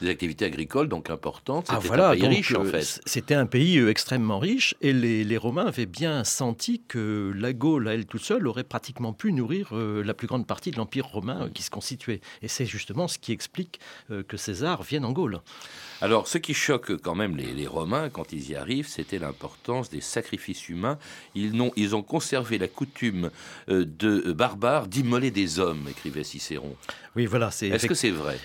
des 0.00 0.08
activités 0.08 0.44
agricoles 0.44 0.88
donc 0.88 1.10
importantes. 1.10 1.66
Ah, 1.68 1.78
c'était 1.82 2.00
un 2.00 2.12
pays 2.12 2.26
riche 2.26 2.54
en 2.54 2.64
euh, 2.64 2.70
fait. 2.70 3.00
C'était 3.04 3.34
un 3.34 3.46
pays 3.46 3.78
euh, 3.78 3.90
extrêmement 3.90 4.38
riche 4.38 4.74
et 4.80 4.92
les, 4.92 5.36
Romains 5.36 5.66
avaient 5.66 5.86
bien 5.86 6.22
senti 6.24 6.82
que 6.86 7.32
la 7.34 7.52
Gaule, 7.52 7.88
à 7.88 7.94
elle 7.94 8.04
toute 8.04 8.22
seule, 8.22 8.46
aurait 8.46 8.64
pratiquement 8.64 9.14
pu 9.14 9.32
nourrir 9.32 9.70
euh, 9.72 10.02
la 10.02 10.12
plus 10.12 10.26
grande 10.26 10.46
partie 10.46 10.70
de 10.70 10.76
l'Empire 10.76 11.06
romain 11.06 11.48
qui 11.54 11.62
se 11.62 11.70
constituait. 11.70 12.20
Et 12.42 12.48
c'est 12.48 12.66
justement 12.66 13.08
ce 13.08 13.18
qui 13.18 13.32
explique 13.32 13.80
que 14.28 14.36
César 14.36 14.82
vienne 14.82 15.04
en 15.04 15.12
Gaule. 15.12 15.40
Alors, 16.02 16.28
ce 16.28 16.38
qui 16.38 16.54
choque 16.54 16.96
quand 17.00 17.14
même 17.14 17.36
les, 17.36 17.66
Romains 17.66 18.10
quand 18.10 18.32
ils 18.32 18.50
y 18.50 18.54
arrivent, 18.54 18.88
c'était 18.88 19.18
l'importance 19.18 19.90
des 19.90 20.00
sacrifices 20.00 20.68
humains. 20.68 20.98
Ils 21.34 21.60
ont, 21.60 21.72
ils 21.76 21.94
ont 21.94 22.02
conservé 22.02 22.58
la 22.58 22.68
coutume 22.68 23.30
de 23.68 24.32
barbares 24.32 24.88
d'immoler 24.88 25.30
des 25.30 25.58
hommes, 25.58 25.86
écrivait 25.88 26.24
Cicéron. 26.24 26.76
Oui, 27.16 27.26
voilà. 27.26 27.48
Est-ce 27.48 27.86
que 27.86 27.94
c'est 27.94 28.10
vrai? 28.10 28.38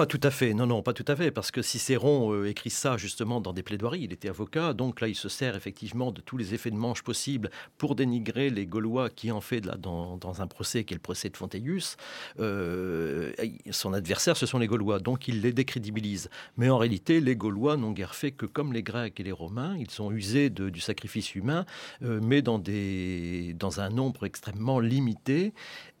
Pas 0.00 0.06
tout 0.06 0.20
à 0.22 0.30
fait, 0.30 0.54
non, 0.54 0.66
non, 0.66 0.80
pas 0.80 0.94
tout 0.94 1.04
à 1.08 1.14
fait, 1.14 1.30
parce 1.30 1.50
que 1.50 1.60
Cicéron 1.60 2.32
euh, 2.32 2.48
écrit 2.48 2.70
ça 2.70 2.96
justement 2.96 3.38
dans 3.42 3.52
des 3.52 3.62
plaidoiries, 3.62 4.04
il 4.04 4.14
était 4.14 4.30
avocat, 4.30 4.72
donc 4.72 5.02
là 5.02 5.08
il 5.08 5.14
se 5.14 5.28
sert 5.28 5.56
effectivement 5.56 6.10
de 6.10 6.22
tous 6.22 6.38
les 6.38 6.54
effets 6.54 6.70
de 6.70 6.76
manche 6.76 7.02
possibles 7.02 7.50
pour 7.76 7.94
dénigrer 7.94 8.48
les 8.48 8.64
Gaulois 8.64 9.10
qui 9.10 9.30
en 9.30 9.42
fait 9.42 9.62
là, 9.66 9.76
dans, 9.76 10.18
un 10.40 10.46
procès 10.46 10.84
qui 10.84 10.94
est 10.94 10.96
le 10.96 11.02
procès 11.02 11.28
de 11.28 11.36
Fonteius. 11.36 11.98
Euh, 12.38 13.34
son 13.72 13.92
adversaire, 13.92 14.38
ce 14.38 14.46
sont 14.46 14.58
les 14.58 14.68
Gaulois, 14.68 15.00
donc 15.00 15.28
il 15.28 15.42
les 15.42 15.52
décrédibilise. 15.52 16.30
Mais 16.56 16.70
en 16.70 16.78
réalité, 16.78 17.20
les 17.20 17.36
Gaulois 17.36 17.76
n'ont 17.76 17.92
guère 17.92 18.14
fait 18.14 18.30
que 18.30 18.46
comme 18.46 18.72
les 18.72 18.82
Grecs 18.82 19.20
et 19.20 19.22
les 19.22 19.32
Romains, 19.32 19.76
ils 19.78 19.90
sont 19.90 20.10
usés 20.12 20.48
du 20.48 20.80
sacrifice 20.80 21.34
humain, 21.34 21.66
euh, 22.02 22.20
mais 22.22 22.40
dans, 22.40 22.58
des, 22.58 23.54
dans 23.58 23.82
un 23.82 23.90
nombre 23.90 24.24
extrêmement 24.24 24.80
limité. 24.80 25.52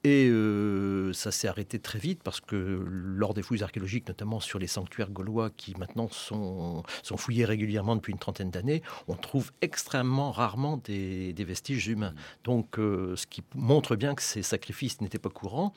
Et 0.02 0.28
euh, 0.30 1.12
ça 1.12 1.30
s'est 1.30 1.46
arrêté 1.46 1.78
très 1.78 1.98
vite 1.98 2.22
parce 2.22 2.40
que 2.40 2.82
lors 2.86 3.34
des 3.34 3.42
fouilles 3.42 3.62
archéologiques, 3.62 3.89
notamment 4.08 4.40
sur 4.40 4.58
les 4.58 4.66
sanctuaires 4.66 5.10
gaulois 5.10 5.50
qui 5.50 5.74
maintenant 5.78 6.08
sont, 6.10 6.82
sont 7.02 7.16
fouillés 7.16 7.44
régulièrement 7.44 7.96
depuis 7.96 8.12
une 8.12 8.18
trentaine 8.18 8.50
d'années, 8.50 8.82
on 9.08 9.16
trouve 9.16 9.52
extrêmement 9.60 10.30
rarement 10.32 10.76
des, 10.78 11.34
vestiges 11.40 11.88
humains. 11.88 12.14
Donc 12.44 12.78
euh, 12.78 13.16
ce 13.16 13.26
qui 13.26 13.42
montre 13.54 13.96
bien 13.96 14.14
que 14.14 14.22
ces 14.22 14.42
sacrifices 14.42 15.00
n'étaient 15.00 15.18
pas 15.18 15.30
courants. 15.30 15.72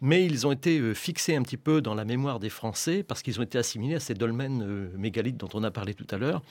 Mais 0.00 0.24
ils 0.24 0.46
ont 0.46 0.52
été 0.52 0.78
euh, 0.78 0.94
fixés 0.94 1.36
un 1.36 1.42
petit 1.42 1.56
peu 1.56 1.80
dans 1.80 1.94
la 1.94 2.04
mémoire 2.04 2.40
des 2.40 2.50
Français 2.50 3.02
parce 3.02 3.22
qu'ils 3.22 3.38
ont 3.40 3.44
été 3.44 3.56
assimilés 3.56 3.94
à 3.94 4.00
ces 4.00 4.14
dolmens 4.14 4.66
mégalithes 4.96 5.36
dont 5.36 5.48
on 5.54 5.62
a 5.62 5.70
parlé 5.70 5.94
tout 5.94 6.06
à 6.10 6.18
l'heure. 6.18 6.42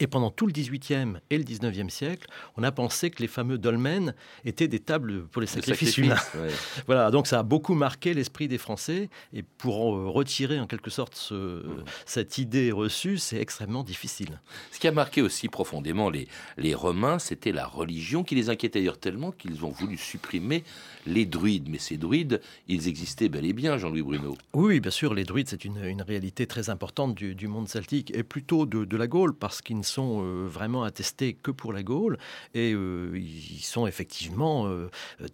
Et 0.00 0.06
pendant 0.06 0.30
tout 0.30 0.46
le 0.46 0.52
XVIIIe 0.52 1.14
et 1.30 1.38
le 1.38 1.44
XIXe 1.44 1.92
siècle, 1.92 2.26
on 2.56 2.62
a 2.62 2.72
pensé 2.72 3.10
que 3.10 3.22
les 3.22 3.28
fameux 3.28 3.58
dolmens 3.58 4.12
étaient 4.44 4.68
des 4.68 4.80
tables 4.80 5.26
pour 5.28 5.40
les 5.40 5.46
sacrifices 5.46 5.98
humains. 5.98 6.16
voilà, 6.86 7.10
donc 7.10 7.26
ça 7.26 7.40
a 7.40 7.42
beaucoup 7.42 7.74
marqué 7.74 8.14
l'esprit 8.14 8.48
des 8.48 8.58
Français. 8.58 9.08
Et 9.32 9.42
pour 9.42 9.96
euh, 9.96 10.08
retirer 10.08 10.60
en 10.60 10.66
quelque 10.66 10.90
sorte 10.90 11.32
mmh. 11.32 11.84
cette 12.06 12.38
idée 12.38 12.72
reçue, 12.72 13.18
c'est 13.18 13.40
extrêmement 13.40 13.82
difficile. 13.82 14.40
Ce 14.72 14.78
qui 14.78 14.88
a 14.88 14.92
marqué 14.92 15.22
aussi 15.22 15.48
profondément 15.48 16.10
les, 16.10 16.28
les 16.56 16.74
Romains, 16.74 17.18
c'était 17.18 17.52
la 17.52 17.66
religion 17.66 18.24
qui 18.24 18.34
les 18.34 18.50
inquiétait 18.50 18.74
d'ailleurs 18.74 18.98
tellement 18.98 19.32
qu'ils 19.32 19.64
ont 19.64 19.70
voulu 19.70 19.96
supprimer 19.96 20.64
les 21.06 21.26
druides. 21.26 21.68
Mais 21.68 21.78
ces 21.78 21.96
druides, 21.96 22.40
ils 22.68 22.88
existaient 22.88 23.28
bel 23.28 23.44
et 23.44 23.52
bien, 23.52 23.78
Jean-Louis 23.78 24.02
Bruno. 24.02 24.36
Oui, 24.52 24.80
bien 24.80 24.90
sûr, 24.90 25.14
les 25.14 25.24
druides, 25.24 25.48
c'est 25.48 25.64
une, 25.64 26.02
réalité 26.04 26.46
très 26.46 26.70
importante 26.70 27.14
du, 27.14 27.48
monde 27.48 27.68
celtique 27.68 28.10
et 28.14 28.22
plutôt 28.22 28.66
de, 28.66 28.84
de 28.84 28.96
la 28.96 29.06
Gaule 29.06 29.34
parce 29.34 29.62
qu'ils 29.62 29.76
sont 29.84 30.22
euh, 30.22 30.46
vraiment 30.46 30.84
attestés 30.84 31.34
que 31.34 31.50
pour 31.50 31.72
la 31.72 31.82
Gaule 31.82 32.18
et 32.54 32.72
euh, 32.72 33.12
ils 33.14 33.62
sont 33.62 33.86
effectivement 33.86 34.66
euh, 34.66 34.88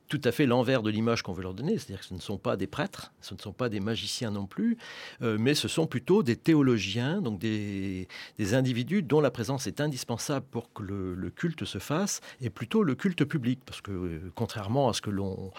tout 0.08 0.20
à 0.24 0.32
fait 0.32 0.46
l'envers 0.46 0.82
de 0.82 0.90
l'image 0.90 1.22
qu'on 1.22 1.32
veut 1.32 1.42
leur 1.42 1.54
donner. 1.54 1.78
C'est-à-dire 1.78 2.00
que 2.00 2.06
ce 2.06 2.14
ne 2.14 2.20
sont 2.20 2.38
pas 2.38 2.56
des 2.56 2.66
prêtres, 2.66 3.12
ce 3.20 3.34
ne 3.34 3.40
sont 3.40 3.52
pas 3.52 3.68
des 3.68 3.80
magiciens 3.80 4.30
non 4.30 4.46
plus, 4.46 4.76
mais 5.20 5.54
ce 5.54 5.68
sont 5.68 5.86
plutôt 5.86 6.22
des 6.22 6.36
théologiens, 6.36 7.20
donc 7.20 7.38
des, 7.38 8.08
individus 8.52 9.02
dont 9.02 9.20
la 9.20 9.30
présence 9.30 9.66
est 9.66 9.80
indispensable 9.80 10.44
pour 10.50 10.72
que 10.72 10.82
le, 10.82 11.30
culte 11.30 11.64
se 11.64 11.78
fasse 11.78 12.20
et 12.40 12.50
plutôt 12.50 12.82
le 12.82 12.94
culte 12.94 13.24
public. 13.24 13.60
Parce 13.64 13.80
que 13.80 14.20
contrairement 14.34 14.88
à 14.88 14.92
ce 14.92 15.00
que 15.00 15.10
l'on 15.10 15.52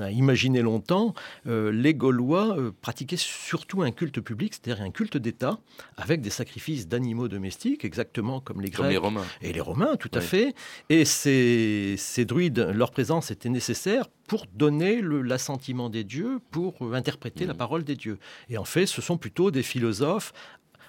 a 0.00 0.10
imaginé 0.10 0.62
longtemps, 0.62 1.14
les 1.46 1.94
Gaulois 1.94 2.56
pratiquaient 2.80 3.16
surtout 3.16 3.82
un 3.82 3.92
culte 3.92 4.20
public, 4.20 4.54
c'est-à-dire 4.54 4.84
un 4.84 4.90
culte 4.90 5.16
d'État 5.16 5.58
avec 5.96 6.20
des 6.20 6.30
sacrifices 6.30 6.88
d'animaux 6.88 7.28
domestiques, 7.28 7.84
exactement 7.84 8.23
comme 8.40 8.60
les 8.60 8.70
Grecs 8.70 8.98
Romains. 8.98 9.24
et 9.42 9.52
les 9.52 9.60
Romains, 9.60 9.96
tout 9.96 10.10
à 10.14 10.20
fait. 10.20 10.54
Et 10.88 11.04
ces, 11.04 11.94
ces, 11.98 12.24
druides, 12.24 12.70
leur 12.74 12.90
présence 12.90 13.30
était 13.30 13.48
nécessaire 13.48 14.08
pour 14.26 14.46
donner 14.54 15.00
l'assentiment 15.02 15.90
des 15.90 16.04
dieux, 16.04 16.38
pour 16.50 16.94
interpréter 16.94 17.46
la 17.46 17.54
mmh. 17.54 17.56
parole 17.56 17.84
des 17.84 17.96
dieux. 17.96 18.18
Et 18.48 18.58
en 18.58 18.64
fait, 18.64 18.86
ce 18.86 19.02
sont 19.02 19.18
plutôt 19.18 19.50
des 19.50 19.62
philosophes 19.62 20.32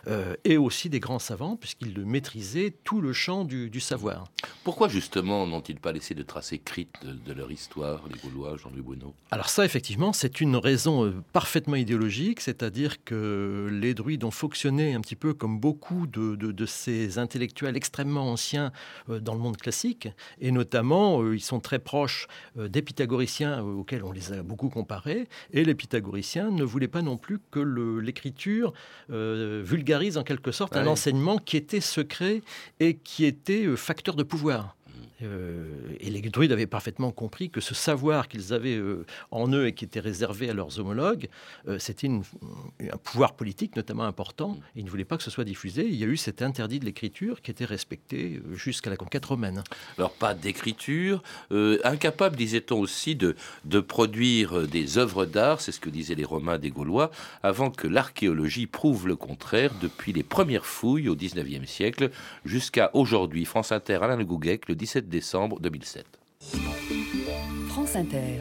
euh, 0.08 0.36
et 0.44 0.58
aussi 0.58 0.90
des 0.90 1.00
grands 1.00 1.20
savants, 1.20 1.56
puisqu'ils 1.56 2.06
maîtrisaient 2.06 2.74
tout 2.84 3.02
le 3.02 3.14
champ 3.14 3.44
du, 3.44 3.80
savoir. 3.80 4.26
Pourquoi 4.64 4.88
justement 4.88 5.48
n'ont-ils 5.48 5.80
pas 5.80 5.92
laissé 5.92 6.14
de 6.14 6.24
traces 6.24 6.54
écrites 6.54 6.96
de, 7.04 7.34
leur 7.34 7.52
histoire, 7.52 8.04
les 8.12 8.20
Gaulois, 8.20 8.56
Jean-Louis 8.58 8.82
Bruno? 8.82 9.16
Alors 9.32 9.50
ça, 9.50 9.66
effectivement, 9.66 10.14
c'est 10.14 10.42
une 10.42 10.56
raison 10.56 11.06
euh, 11.06 11.14
parfaitement 11.34 11.76
idéologique, 11.76 12.40
c'est-à-dire 12.40 13.04
que 13.04 13.68
les 13.72 13.94
druides 13.94 14.24
ont 14.24 14.32
fonctionné 14.32 14.94
un 14.94 15.02
petit 15.02 15.16
peu 15.16 15.34
comme 15.34 15.60
beaucoup 15.60 16.08
de, 16.08 16.66
ces 16.66 17.18
intellectuels 17.18 17.76
extrêmement 17.76 18.32
anciens 18.32 18.72
euh, 19.10 19.20
dans 19.20 19.34
le 19.34 19.40
monde 19.40 19.58
classique, 19.58 20.08
et 20.40 20.52
notamment, 20.52 21.32
ils 21.32 21.42
sont 21.42 21.60
très 21.60 21.80
proches 21.80 22.28
des 22.56 22.82
pythagoriciens 22.82 23.62
auxquels 23.64 24.04
on 24.04 24.12
les 24.12 24.34
a 24.34 24.44
beaucoup 24.44 24.70
comparés, 24.70 25.28
et 25.52 25.64
les 25.64 25.76
pythagoriciens 25.76 26.52
ne 26.52 26.64
voulaient 26.64 26.88
pas 26.88 27.02
non 27.02 27.18
plus 27.18 27.40
que 27.52 27.60
l'écriture 27.60 28.74
vulgaire 29.10 29.95
en 30.18 30.24
quelque 30.24 30.52
sorte 30.52 30.76
un 30.76 30.88
enseignement 30.88 31.38
qui 31.38 31.58
était 31.58 31.82
secret 31.82 32.42
et 32.80 32.96
qui 32.96 33.26
était 33.26 33.66
euh, 33.66 33.76
facteur 33.76 34.16
de 34.16 34.24
pouvoir. 34.24 34.76
Euh, 35.22 35.66
et 36.00 36.10
les 36.10 36.22
druides 36.22 36.52
avaient 36.52 36.68
parfaitement 36.68 37.12
compris 37.12 37.50
que 37.50 37.62
ce 37.62 37.74
savoir 37.74 38.28
qu'ils 38.28 38.54
avaient 38.54 38.76
euh, 38.76 39.06
en 39.32 39.52
eux 39.54 39.68
et 39.68 39.74
qui 39.74 39.86
était 39.86 40.00
réservé 40.00 40.50
à 40.50 40.54
leurs 40.54 40.80
homologues, 40.80 41.30
euh, 41.68 41.80
c'était 41.80 42.08
un 42.08 42.98
pouvoir 43.04 43.34
politique 43.34 43.76
notamment 43.76 44.04
important. 44.04 44.58
Et 44.76 44.80
ils 44.80 44.86
ne 44.86 44.90
voulaient 44.90 45.06
pas 45.06 45.18
que 45.18 45.24
ce 45.24 45.32
soit 45.32 45.44
diffusé. 45.44 45.86
Il 45.86 45.96
y 45.96 46.04
a 46.04 46.08
eu 46.08 46.18
cet 46.18 46.42
interdit 46.42 46.80
de 46.80 46.86
l'écriture 46.86 47.42
qui 47.42 47.52
était 47.52 47.66
respecté 47.66 48.42
jusqu'à 48.54 48.90
la 48.90 48.98
conquête 48.98 49.26
romaine. 49.26 49.64
Alors 49.98 50.12
pas 50.12 50.34
d'écriture, 50.34 51.24
incapable, 51.84 52.36
disait-on 52.36 52.80
aussi, 52.80 53.16
de, 53.16 53.36
de 53.66 53.80
produire 53.80 54.68
des 54.68 54.98
œuvres 54.98 55.26
d'art, 55.26 55.62
c'est 55.62 55.72
ce 55.72 55.80
que 55.80 55.90
disaient 55.90 56.16
les 56.16 56.26
Romains 56.26 56.58
des 56.58 56.70
Gaulois, 56.70 57.12
avant 57.44 57.72
que 57.72 57.88
l'archéologie 57.88 58.68
prouve 58.68 59.08
le 59.08 59.16
contraire, 59.16 59.72
depuis 59.82 60.14
les 60.14 60.24
premières 60.24 60.66
fouilles 60.66 61.10
au 61.10 61.16
19e 61.16 61.66
siècle 61.66 62.12
jusqu'à 62.46 62.92
aujourd'hui. 62.94 63.46
France 63.46 63.72
Inter, 63.72 64.00
Alain 64.02 64.18
Le 64.18 64.26
Gouguec, 64.26 64.68
le 64.68 64.76
17 64.86 65.10
décembre 65.10 65.60
2007. 65.60 66.06
France 67.70 67.96
Inter. 67.96 68.40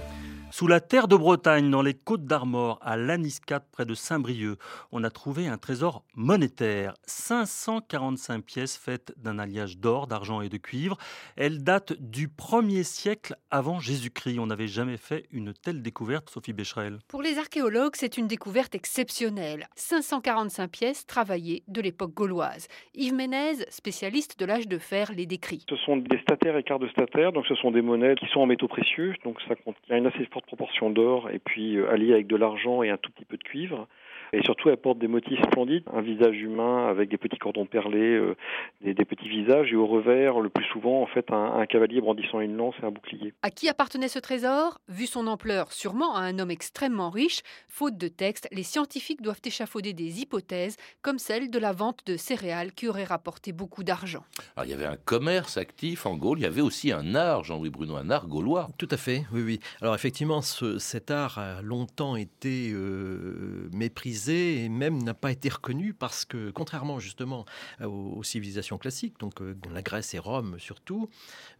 Sous 0.56 0.68
la 0.68 0.78
terre 0.78 1.08
de 1.08 1.16
Bretagne, 1.16 1.68
dans 1.68 1.82
les 1.82 1.94
côtes 1.94 2.26
d'Armor, 2.26 2.78
à 2.80 2.96
Laniscat, 2.96 3.58
près 3.72 3.84
de 3.84 3.94
Saint-Brieuc, 3.94 4.56
on 4.92 5.02
a 5.02 5.10
trouvé 5.10 5.48
un 5.48 5.58
trésor 5.58 6.04
monétaire. 6.14 6.94
545 7.06 8.44
pièces 8.44 8.78
faites 8.78 9.12
d'un 9.16 9.40
alliage 9.40 9.78
d'or, 9.78 10.06
d'argent 10.06 10.42
et 10.42 10.48
de 10.48 10.56
cuivre. 10.56 10.96
Elles 11.36 11.64
datent 11.64 11.94
du 11.94 12.28
1er 12.28 12.84
siècle 12.84 13.34
avant 13.50 13.80
Jésus-Christ. 13.80 14.38
On 14.38 14.46
n'avait 14.46 14.68
jamais 14.68 14.96
fait 14.96 15.26
une 15.32 15.52
telle 15.54 15.82
découverte, 15.82 16.30
Sophie 16.30 16.52
Becherel. 16.52 16.98
Pour 17.08 17.22
les 17.22 17.36
archéologues, 17.38 17.96
c'est 17.96 18.16
une 18.16 18.28
découverte 18.28 18.76
exceptionnelle. 18.76 19.66
545 19.74 20.70
pièces 20.70 21.04
travaillées 21.04 21.64
de 21.66 21.80
l'époque 21.80 22.14
gauloise. 22.14 22.68
Yves 22.94 23.14
Ménez, 23.14 23.64
spécialiste 23.70 24.38
de 24.38 24.44
l'âge 24.44 24.68
de 24.68 24.78
fer, 24.78 25.10
les 25.16 25.26
décrit. 25.26 25.64
Ce 25.68 25.74
sont 25.78 25.96
des 25.96 26.20
stataires 26.20 26.56
et 26.56 26.62
quarts 26.62 26.78
de 26.78 26.86
stataires, 26.90 27.32
donc 27.32 27.44
ce 27.48 27.56
sont 27.56 27.72
des 27.72 27.82
monnaies 27.82 28.14
qui 28.14 28.26
sont 28.26 28.38
en 28.38 28.46
métaux 28.46 28.68
précieux, 28.68 29.14
donc 29.24 29.40
ça 29.48 29.56
contient 29.56 29.96
une 29.96 30.06
assez 30.06 30.24
forte 30.26 30.43
proportion 30.46 30.90
d'or 30.90 31.30
et 31.30 31.38
puis 31.38 31.76
euh, 31.76 31.90
allié 31.90 32.12
avec 32.12 32.26
de 32.26 32.36
l'argent 32.36 32.82
et 32.82 32.90
un 32.90 32.96
tout 32.96 33.10
petit 33.10 33.24
peu 33.24 33.36
de 33.36 33.42
cuivre. 33.42 33.88
Et 34.34 34.42
surtout, 34.42 34.68
elle 34.68 34.76
porte 34.76 34.98
des 34.98 35.06
motifs 35.06 35.40
splendides, 35.44 35.84
un 35.92 36.00
visage 36.00 36.36
humain 36.40 36.88
avec 36.88 37.08
des 37.08 37.18
petits 37.18 37.38
cordons 37.38 37.66
perlés, 37.66 38.16
euh, 38.16 38.34
des, 38.80 38.94
petits 39.04 39.28
visages, 39.28 39.72
et 39.72 39.76
au 39.76 39.86
revers, 39.86 40.40
le 40.40 40.48
plus 40.48 40.64
souvent, 40.64 41.02
en 41.02 41.06
fait, 41.06 41.30
un, 41.30 41.64
cavalier 41.66 42.00
brandissant 42.00 42.40
une 42.40 42.56
lance 42.56 42.74
et 42.82 42.84
un 42.84 42.90
bouclier. 42.90 43.32
À 43.42 43.50
qui 43.50 43.68
appartenait 43.68 44.08
ce 44.08 44.18
trésor? 44.18 44.80
Vu 44.88 45.06
son 45.06 45.28
ampleur, 45.28 45.70
sûrement 45.70 46.16
à 46.16 46.22
un 46.22 46.40
homme 46.40 46.50
extrêmement 46.50 47.10
riche. 47.10 47.42
Faute 47.68 47.96
de 47.96 48.08
texte, 48.08 48.48
les 48.50 48.64
scientifiques 48.64 49.22
doivent 49.22 49.40
échafauder 49.44 49.92
des 49.92 50.20
hypothèses, 50.20 50.78
comme 51.00 51.18
celle 51.18 51.48
de 51.48 51.58
la 51.60 51.70
vente 51.70 52.00
de 52.06 52.16
céréales 52.16 52.72
qui 52.72 52.88
aurait 52.88 53.04
rapporté 53.04 53.52
beaucoup 53.52 53.84
d'argent. 53.84 54.24
Alors, 54.56 54.66
il 54.66 54.72
y 54.72 54.74
avait 54.74 54.84
un 54.84 54.96
commerce 54.96 55.58
actif 55.58 56.06
en 56.06 56.16
Gaule, 56.16 56.40
il 56.40 56.42
y 56.42 56.46
avait 56.46 56.60
aussi 56.60 56.90
un 56.90 57.14
art, 57.14 57.44
Jean-Louis 57.44 57.70
Bruno, 57.70 57.94
un 57.94 58.10
art 58.10 58.26
gaulois. 58.26 58.68
Tout 58.78 58.88
à 58.90 58.96
fait, 58.96 59.26
oui, 59.32 59.42
oui. 59.44 59.60
Alors, 59.80 59.94
effectivement, 59.94 60.40
cet 60.42 61.12
art 61.12 61.38
a 61.38 61.62
longtemps 61.62 62.16
été 62.16 62.72
euh, 62.72 63.68
méprisé 63.72 64.23
et 64.28 64.68
même 64.68 65.02
n'a 65.02 65.14
pas 65.14 65.32
été 65.32 65.48
reconnu 65.48 65.94
parce 65.94 66.24
que, 66.24 66.50
contrairement 66.50 66.98
justement 66.98 67.44
aux, 67.82 68.22
civilisations 68.22 68.78
classiques, 68.78 69.18
donc 69.18 69.40
euh, 69.40 69.56
la 69.72 69.82
Grèce 69.82 70.14
et 70.14 70.18
Rome 70.18 70.56
surtout, 70.58 71.08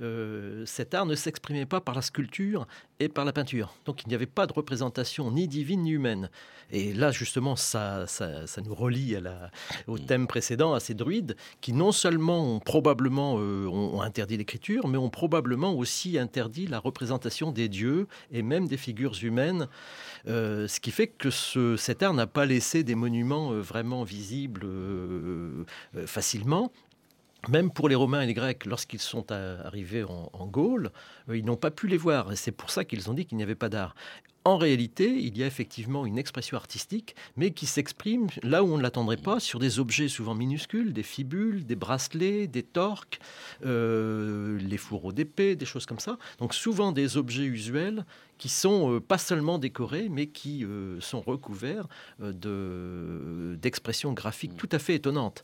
euh, 0.00 0.64
cet 0.66 0.94
art 0.94 1.07
ne 1.07 1.14
s'exprimait 1.14 1.66
pas 1.66 1.81
par 1.81 1.94
la 1.94 2.03
sculpture 2.03 2.66
et 3.05 3.09
par 3.09 3.25
la 3.25 3.33
peinture. 3.33 3.75
Donc 3.85 4.03
il 4.05 4.09
n'y 4.09 4.14
avait 4.14 4.27
pas 4.27 4.47
de 4.47 4.53
représentation 4.53 5.31
ni 5.31 5.49
divine 5.49 5.83
ni 5.83 5.93
humaine. 5.93 6.31
Et 6.71 6.95
là, 6.95 7.11
justement, 7.11 7.57
ça, 7.57 8.07
ça, 8.07 8.47
nous 8.64 8.75
relie 8.75 9.14
à 9.14 9.21
la, 9.21 9.51
au 9.87 9.99
thème 9.99 10.27
précédent, 10.27 10.73
à 10.73 10.81
ces 10.81 10.95
druides 10.95 11.37
qui 11.61 11.73
non 11.73 11.93
seulement 11.93 12.55
ont 12.55 12.59
probablement 12.59 13.37
euh, 13.38 13.67
ont 13.67 14.01
interdit 14.01 14.37
l'écriture, 14.37 14.88
mais 14.88 14.97
ont 14.97 15.11
probablement 15.11 15.75
aussi 15.75 16.19
interdit 16.19 16.67
la 16.67 16.79
représentation 16.79 17.53
des 17.53 17.69
dieux 17.69 18.09
et 18.33 18.43
même 18.43 18.67
des 18.67 18.79
figures 18.79 19.14
humaines. 19.23 19.69
ce 20.27 20.81
qui 20.81 20.90
fait 20.90 21.07
que 21.07 21.31
ce, 21.31 21.77
cet 21.77 22.03
art 22.03 22.14
n'a 22.14 22.27
pas 22.27 22.47
laissé 22.47 22.83
des 22.83 22.95
monuments 22.95 23.53
euh, 23.53 23.61
vraiment 23.61 24.05
visibles 24.05 24.62
euh, 24.64 25.64
euh, 25.97 26.07
facilement. 26.07 26.73
Même 27.48 27.70
pour 27.70 27.88
les 27.88 27.94
Romains 27.94 28.22
et 28.22 28.26
les 28.26 28.35
Grecs, 28.35 28.66
lorsqu'ils 28.66 29.00
sont 29.00 29.30
arrivés 29.33 30.04
en, 30.04 30.30
en 30.33 30.46
Gaule, 30.46 30.90
euh, 31.28 31.37
ils 31.37 31.44
n'ont 31.44 31.57
pas 31.57 31.70
pu 31.70 31.87
les 31.87 31.96
voir. 31.96 32.28
C'est 32.37 32.52
pour 32.52 32.70
ça 32.70 32.85
qu'ils 32.85 33.11
ont 33.11 33.14
dit 33.14 33.26
qu'il 33.26 33.37
n'y 33.37 33.42
avait 33.42 33.54
pas 33.54 33.68
d'art. 33.68 33.94
En 34.46 34.59
réalité, 34.59 35.09
il 35.09 35.38
y 35.38 35.42
a 35.42 35.46
effectivement 35.46 36.04
une 36.04 36.18
expression 36.18 36.59
artistique, 36.59 37.16
mais 37.35 37.52
qui 37.52 37.64
s'exprime 37.64 38.26
là 38.42 38.62
où 38.62 38.74
on 38.74 38.76
ne 38.76 38.83
l'attendrait 38.83 39.16
pas, 39.16 39.40
sur 39.40 39.59
des 39.59 39.78
objets 39.78 40.09
souvent 40.09 40.35
minuscules, 40.35 40.92
des 40.92 41.02
fibules, 41.02 41.64
des 41.64 41.76
bracelets, 41.76 42.46
des 42.46 42.62
torques, 42.62 43.20
euh, 43.64 44.59
les 44.59 44.76
fourreaux 44.76 45.12
d'épée, 45.12 45.57
des 45.57 45.64
choses 45.64 45.87
comme 45.87 45.98
ça. 45.98 46.18
Donc 46.38 46.52
souvent 46.52 46.92
des 46.92 47.16
objets 47.16 47.46
usuels 47.46 48.04
qui 48.37 48.50
sont 48.50 48.92
euh, 48.92 49.00
pas 49.00 49.16
seulement 49.16 49.59
décorés, 49.59 50.11
mais 50.11 50.26
qui 50.26 50.66
sont 51.00 51.22
recouverts 51.22 51.88
d'expressions 52.18 54.12
graphiques 54.12 54.59
tout 54.59 54.68
à 54.72 54.78
fait 54.78 54.96
étonnantes. 54.96 55.42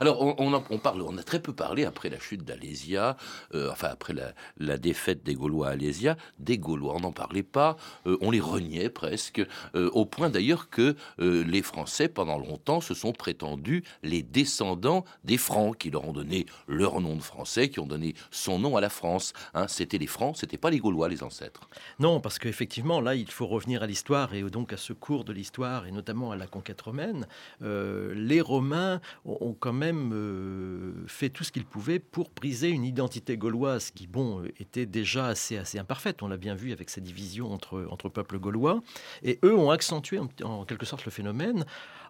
Alors, 0.00 0.20
on, 0.40 0.78
parle, 0.78 1.02
on 1.02 1.16
a 1.18 1.22
très 1.22 1.40
peu 1.40 1.52
parlé 1.52 1.84
après 1.84 2.08
la 2.08 2.18
chute 2.18 2.44
d'Alésia, 2.44 3.16
euh, 3.54 3.70
enfin 3.70 3.88
après 3.90 4.14
la, 4.58 4.78
défaite 4.78 5.22
des 5.22 5.34
Gaulois 5.34 5.68
à 5.68 5.70
Alésia, 5.72 6.16
des 6.38 6.58
Gaulois, 6.58 6.94
on 6.96 7.00
n'en 7.00 7.12
parlait 7.12 7.42
pas, 7.42 7.76
euh, 8.06 8.16
on 8.20 8.30
les 8.30 8.40
reniait 8.40 8.88
presque, 8.88 9.42
euh, 9.74 9.90
au 9.90 10.06
point 10.06 10.30
d'ailleurs 10.30 10.70
que 10.70 10.96
les 11.18 11.62
Français, 11.62 12.08
pendant 12.08 12.38
longtemps, 12.38 12.80
se 12.80 12.94
sont 12.94 13.12
prétendus 13.12 13.84
les 14.02 14.22
descendants 14.22 15.04
des 15.24 15.36
Francs, 15.36 15.76
qui 15.76 15.90
leur 15.90 16.06
ont 16.06 16.12
donné 16.12 16.46
leur 16.66 17.00
nom 17.00 17.16
de 17.16 17.22
Français, 17.22 17.68
qui 17.68 17.80
ont 17.80 17.86
donné 17.86 18.14
son 18.30 18.58
nom 18.58 18.76
à 18.76 18.80
la 18.80 18.88
France. 18.88 19.32
Hein. 19.54 19.66
c'était 19.68 19.98
les 19.98 20.06
Francs, 20.06 20.36
c'était 20.38 20.56
pas 20.56 20.70
les 20.70 20.78
Gaulois, 20.78 21.08
les 21.08 21.22
ancêtres. 21.22 21.68
Non, 21.98 22.20
parce 22.20 22.38
qu'effectivement, 22.38 23.00
là, 23.00 23.14
il 23.14 23.30
faut 23.30 23.46
revenir 23.46 23.82
à 23.82 23.86
l'histoire 23.86 24.34
et 24.34 24.42
donc 24.42 24.72
à 24.72 24.76
ce 24.76 24.92
cours 24.92 25.24
de 25.24 25.32
l'histoire, 25.32 25.86
et 25.86 25.92
notamment 25.92 26.32
à 26.32 26.36
la 26.36 26.46
conquête 26.46 26.80
romaine. 26.80 27.26
les 27.60 28.40
Romains 28.40 29.00
ont 29.24 29.54
quand 29.60 29.72
même 29.72 30.12
euh, 30.14 30.92
fait 31.06 31.28
tout 31.28 31.44
ce 31.44 31.52
qu'il 31.52 31.64
pouvait 31.64 31.98
pour 31.98 32.30
briser 32.34 32.70
une 32.70 32.84
identité 32.84 33.36
gauloise 33.36 33.90
qui, 33.90 34.06
bon, 34.06 34.42
était 34.58 34.86
déjà 34.86 35.26
assez, 35.26 35.56
assez 35.58 35.78
imparfaite. 35.78 36.22
On 36.22 36.28
l'a 36.28 36.38
bien 36.38 36.54
vu 36.54 36.72
avec 36.72 36.90
sa 36.90 37.00
division 37.00 37.52
entre, 37.52 37.86
entre 37.90 38.08
peuples 38.08 38.38
gaulois. 38.38 38.82
Et 39.22 39.38
eux 39.44 39.54
ont 39.54 39.70
accentué 39.70 40.18
en, 40.42 40.64
quelque 40.64 40.86
sorte 40.86 41.04
le 41.04 41.10
phénomène 41.10 41.64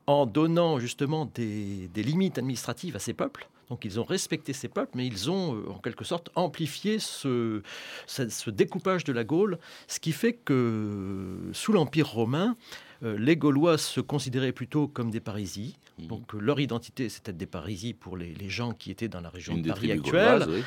en 0.07 0.27
donnant 0.27 0.79
justement 0.79 1.31
des, 1.35 1.89
des, 1.89 2.03
limites 2.03 2.39
administratives 2.39 2.97
à 2.97 2.99
ces 2.99 3.15
peuples. 3.15 3.49
Donc 3.71 3.85
ils 3.85 4.01
ont 4.01 4.05
respecté 4.05 4.53
ces 4.53 4.69
peuples, 4.69 4.91
mais 4.95 5.07
ils 5.07 5.31
ont 5.31 5.55
euh, 5.55 5.71
en 5.71 5.79
quelque 5.79 6.05
sorte 6.05 6.31
amplifié 6.35 6.99
ce, 6.99 7.63
ce, 8.07 8.51
découpage 8.51 9.05
de 9.05 9.13
la 9.13 9.23
Gaule, 9.23 9.59
ce 9.87 10.01
qui 10.01 10.11
fait 10.11 10.33
que 10.33 11.39
sous 11.53 11.73
l'Empire 11.73 12.09
romain, 12.09 12.57
euh, 13.05 13.17
les 13.17 13.37
Gaulois 13.37 13.79
se 13.79 14.01
considéraient 14.01 14.53
plutôt 14.53 14.89
comme 14.89 15.13
des 15.13 15.21
Parisiens. 15.21 15.71
Mhm. 16.01 16.07
Donc 16.09 16.35
euh, 16.35 16.41
leur 16.41 16.59
identité, 16.59 17.09
c'était 17.09 17.33
des 17.33 17.47
Parisiens 17.47 17.93
pour 17.99 18.17
les, 18.17 18.35
gens 18.49 18.73
qui 18.73 18.91
étaient 18.91 19.09
dans 19.09 19.21
la 19.21 19.31
région 19.31 19.57
de 19.57 19.69
Paris 19.69 19.93
actuelle, 19.93 20.65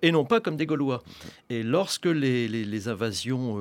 et 0.00 0.10
non 0.10 0.24
pas 0.24 0.40
comme 0.40 0.56
des 0.56 0.66
Gaulois. 0.66 1.02
Et 1.50 1.62
lorsque 1.62 2.06
les, 2.06 2.88
invasions 2.88 3.60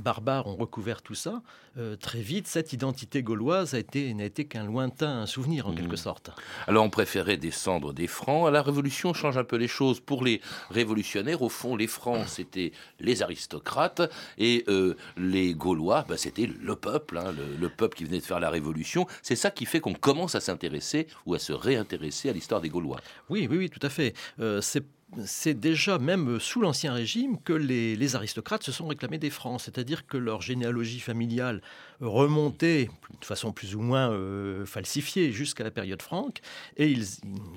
barbares 0.00 0.46
ont 0.46 0.56
recouvert 0.56 1.02
tout 1.02 1.14
ça, 1.14 1.42
euh, 1.78 1.96
très 1.96 2.20
vite, 2.20 2.48
cette 2.48 2.72
identité 2.72 3.22
gauloise 3.22 3.74
a 3.74 3.78
été, 3.78 4.12
n'a 4.14 4.24
été 4.24 4.44
qu'un 4.44 4.64
lointain 4.64 5.24
souvenir 5.26 5.68
en 5.68 5.74
quelque 5.74 5.92
mmh. 5.92 5.96
sorte. 5.96 6.30
Alors 6.66 6.84
on 6.84 6.90
préférait 6.90 7.36
descendre 7.36 7.92
des 7.92 8.08
Francs. 8.08 8.52
La 8.52 8.62
Révolution 8.62 9.14
change 9.14 9.38
un 9.38 9.44
peu 9.44 9.56
les 9.56 9.68
choses. 9.68 10.00
Pour 10.00 10.24
les 10.24 10.40
révolutionnaires, 10.70 11.42
au 11.42 11.48
fond, 11.48 11.76
les 11.76 11.86
Francs, 11.86 12.26
c'était 12.26 12.72
les 12.98 13.22
aristocrates 13.22 14.02
et 14.36 14.64
euh, 14.68 14.96
les 15.16 15.54
Gaulois, 15.54 16.04
bah, 16.08 16.16
c'était 16.16 16.46
le 16.46 16.76
peuple, 16.76 17.18
hein, 17.18 17.32
le, 17.60 17.68
peuple 17.68 17.96
qui 17.96 18.04
venait 18.04 18.18
de 18.18 18.24
faire 18.24 18.40
la 18.40 18.50
Révolution. 18.50 19.06
C'est 19.22 19.36
ça 19.36 19.50
qui 19.50 19.64
fait 19.64 19.80
qu'on 19.80 19.94
commence 19.94 20.34
à 20.34 20.40
s'intéresser 20.40 21.06
ou 21.24 21.34
à 21.34 21.38
se 21.38 21.52
réintéresser 21.52 22.30
à 22.30 22.32
l'histoire 22.32 22.60
des 22.60 22.68
Gaulois. 22.68 23.00
Oui, 23.28 23.46
oui, 23.48 23.56
oui, 23.56 23.70
tout 23.70 23.84
à 23.86 23.90
fait. 23.90 24.14
Euh, 24.40 24.60
c'est 24.60 24.84
c'est 25.24 25.54
déjà 25.58 25.98
même 25.98 26.38
sous 26.38 26.60
l'Ancien 26.60 26.92
Régime 26.92 27.40
que 27.42 27.52
les, 27.52 28.16
aristocrates 28.16 28.62
se 28.62 28.72
sont 28.72 28.86
réclamés 28.86 29.18
des 29.18 29.30
Francs, 29.30 29.60
c'est-à-dire 29.60 30.06
que 30.06 30.16
leur 30.16 30.40
généalogie 30.40 31.00
familiale 31.00 31.62
remontait 32.00 32.88
de 33.20 33.24
façon 33.24 33.52
plus 33.52 33.74
ou 33.74 33.80
moins 33.80 34.10
euh, 34.10 34.64
falsifiée 34.64 35.32
jusqu'à 35.32 35.64
la 35.64 35.70
période 35.70 36.00
franque, 36.00 36.40
et 36.76 36.88
ils, 36.88 37.04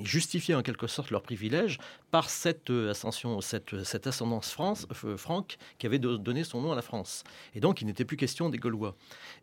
justifiaient 0.03 0.55
en 0.55 0.61
quelque 0.61 0.87
sorte 0.87 1.11
leur 1.11 1.21
privilège 1.21 1.77
par 2.11 2.29
cette 2.29 2.69
euh, 2.69 2.91
ascension, 2.91 3.39
cette, 3.41 3.83
cette 3.83 4.07
ascendance 4.07 4.51
France, 4.51 4.87
euh, 5.05 5.17
franque 5.17 5.57
qui 5.79 5.85
avait 5.85 5.99
donné 5.99 6.43
son 6.43 6.61
nom 6.61 6.71
à 6.71 6.75
la 6.75 6.81
France. 6.81 7.23
Et 7.55 7.59
donc 7.59 7.81
il 7.81 7.85
n'était 7.85 8.05
plus 8.05 8.17
question 8.17 8.49
des 8.49 8.57
Gaulois. 8.57 8.95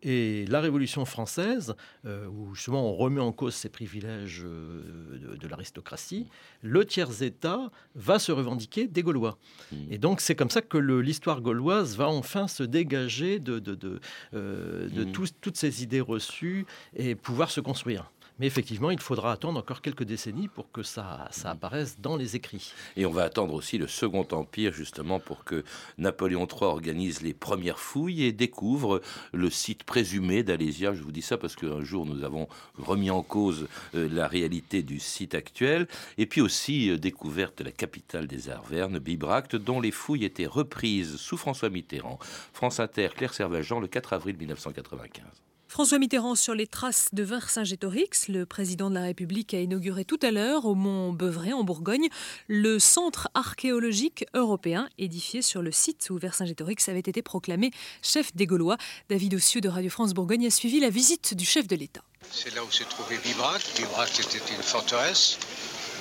Et 0.03 0.45
la 0.47 0.61
Révolution 0.61 1.05
française, 1.05 1.75
où 2.05 2.55
justement 2.55 2.91
on 2.91 2.95
remet 2.95 3.21
en 3.21 3.33
cause 3.33 3.55
ces 3.55 3.69
privilèges 3.69 4.43
de, 4.43 5.37
de 5.37 5.49
l'aristocratie, 5.49 6.27
le 6.63 6.85
tiers-État 6.85 7.71
va 7.95 8.19
se 8.19 8.33
revendiquer 8.33 8.87
des 8.87 9.03
Gaulois. 9.03 9.39
Mmh. 9.73 9.77
Et 9.91 9.99
donc 9.99 10.21
c'est 10.21 10.35
comme 10.35 10.51
ça 10.51 10.63
que 10.63 10.79
l'histoire 10.79 11.41
gauloise 11.41 11.97
va 11.97 12.09
enfin 12.09 12.49
se 12.49 12.63
dégager 12.63 13.39
de, 13.39 13.59
de, 13.59 13.75
de, 13.75 14.01
euh, 14.35 14.89
mmh. 14.94 15.29
toutes 15.40 15.57
ces 15.57 15.83
idées 15.83 16.00
reçues 16.00 16.66
et 16.94 17.14
pouvoir 17.14 17.50
se 17.50 17.61
construire. 17.61 18.11
Mais 18.40 18.46
effectivement, 18.46 18.90
il 18.90 18.98
faudra 18.98 19.33
attendre 19.33 19.61
encore 19.61 19.83
quelques 19.83 20.03
décennies 20.03 20.48
pour 20.48 20.72
que 20.72 20.83
ça, 20.83 21.29
ça 21.31 21.50
apparaisse 21.50 22.00
dans 22.00 22.16
les 22.16 22.37
écrits. 22.37 22.72
Et 22.96 23.05
on 23.05 23.11
va 23.11 23.24
attendre 23.24 23.53
aussi 23.53 23.76
le 23.76 23.87
Second 23.87 24.26
Empire, 24.33 24.72
justement, 24.72 25.20
pour 25.20 25.44
que 25.44 25.62
Napoléon 25.98 26.48
III 26.50 26.62
organise 26.62 27.20
les 27.20 27.35
premières 27.35 27.79
fouilles 27.79 28.24
et 28.24 28.33
découvre 28.33 29.03
le 29.35 29.50
site 29.50 29.85
présumé 29.85 30.42
d'Alésia. 30.42 30.94
Je 30.94 31.03
vous 31.03 31.12
dis 31.12 31.20
ça 31.20 31.37
parce 31.37 31.55
qu'un 31.55 31.85
jour, 31.85 32.07
nous 32.07 32.24
avons 32.24 32.48
remis 32.79 33.11
en 33.11 33.22
cause 33.22 33.68
euh, 33.94 34.09
la 34.11 34.26
réalité 34.26 34.83
du 34.83 35.00
site 35.00 35.35
actuel. 35.35 35.87
Et 36.16 36.24
puis 36.24 36.40
aussi 36.40 36.88
euh, 36.88 36.96
découverte 36.96 37.59
de 37.59 37.64
la 37.64 37.72
capitale 37.72 38.26
des 38.26 38.48
Arvernes, 38.48 38.98
Bibracte, 39.00 39.55
dont 39.55 39.83
les 39.83 39.90
fouilles 39.90 40.24
étaient 40.24 40.46
reprises 40.46 41.16
sous 41.16 41.37
François 41.37 41.68
Mitterrand. 41.68 42.18
France 42.55 42.81
Inter, 42.81 43.11
Claire 43.14 43.35
Servageant, 43.35 43.81
le 43.81 43.87
4 43.87 44.14
avril 44.14 44.38
1995. 44.38 45.50
François 45.71 46.01
Mitterrand 46.01 46.35
sur 46.35 46.57
les 46.57 46.67
traces 46.67 47.11
de 47.13 47.23
Vercingétorix. 47.23 48.27
Le 48.27 48.45
président 48.45 48.91
de 48.91 48.97
la 48.97 49.03
République 49.03 49.55
a 49.55 49.61
inauguré 49.61 50.05
tout 50.05 50.19
à 50.21 50.33
l'heure 50.33 50.65
au 50.65 50.75
Mont 50.75 51.13
Beuvray 51.13 51.53
en 51.53 51.63
Bourgogne 51.63 52.09
le 52.49 52.81
centre 52.81 53.29
archéologique 53.35 54.25
européen 54.35 54.89
édifié 54.99 55.43
sur 55.43 55.63
le 55.63 55.71
site 55.71 56.11
où 56.11 56.19
Vercingétorix 56.19 56.89
avait 56.89 56.99
été 56.99 57.23
proclamé 57.23 57.71
chef 58.03 58.35
des 58.35 58.47
Gaulois. 58.47 58.79
David 59.11 59.35
Ossieux 59.35 59.61
de 59.61 59.69
Radio 59.69 59.91
France 59.91 60.13
Bourgogne 60.13 60.45
a 60.45 60.51
suivi 60.51 60.81
la 60.81 60.91
visite 60.91 61.35
du 61.35 61.45
chef 61.45 61.69
de 61.69 61.77
l'État. 61.77 62.03
C'est 62.33 62.53
là 62.57 62.65
où 62.65 62.71
s'est 62.73 62.83
trouvé 62.87 63.17
Bibrac. 63.19 63.63
Bibrac 63.77 64.19
était 64.19 64.53
une 64.53 64.63
forteresse 64.65 65.39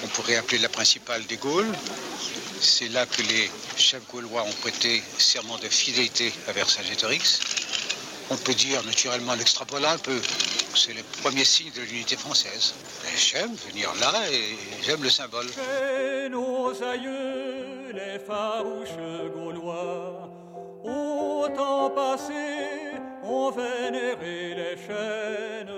qu'on 0.02 0.08
pourrait 0.08 0.38
appeler 0.38 0.58
la 0.58 0.70
principale 0.70 1.24
des 1.28 1.38
Gaules. 1.38 1.72
C'est 2.60 2.90
là 2.90 3.06
que 3.06 3.22
les 3.22 3.52
chefs 3.78 4.08
gaulois 4.10 4.44
ont 4.46 4.62
prêté 4.62 5.04
serment 5.20 5.60
de 5.60 5.68
fidélité 5.68 6.34
à 6.48 6.54
Vercingétorix. 6.54 7.59
On 8.32 8.38
peut 8.38 8.54
dire 8.54 8.84
naturellement, 8.86 9.34
l'extrapolant 9.34 9.90
un 9.90 9.98
peu, 9.98 10.22
c'est 10.76 10.94
le 10.94 11.02
premier 11.24 11.44
signe 11.44 11.72
de 11.76 11.82
l'unité 11.82 12.16
française. 12.16 12.76
J'aime 13.18 13.56
venir 13.68 13.92
là 14.00 14.14
et 14.32 14.56
j'aime 14.84 15.02
le 15.02 15.10
symbole. 15.10 15.48
Chez 15.48 16.30
nos 16.30 16.72
aïeux, 16.84 17.92
les 17.92 18.20
farouches 18.20 18.90
gaulois, 19.34 20.30
au 20.84 21.48
temps 21.56 21.90
passé, 21.90 23.00
ont 23.24 23.52
vénéré 23.52 24.54
les 24.56 24.78
chaînes 24.78 25.74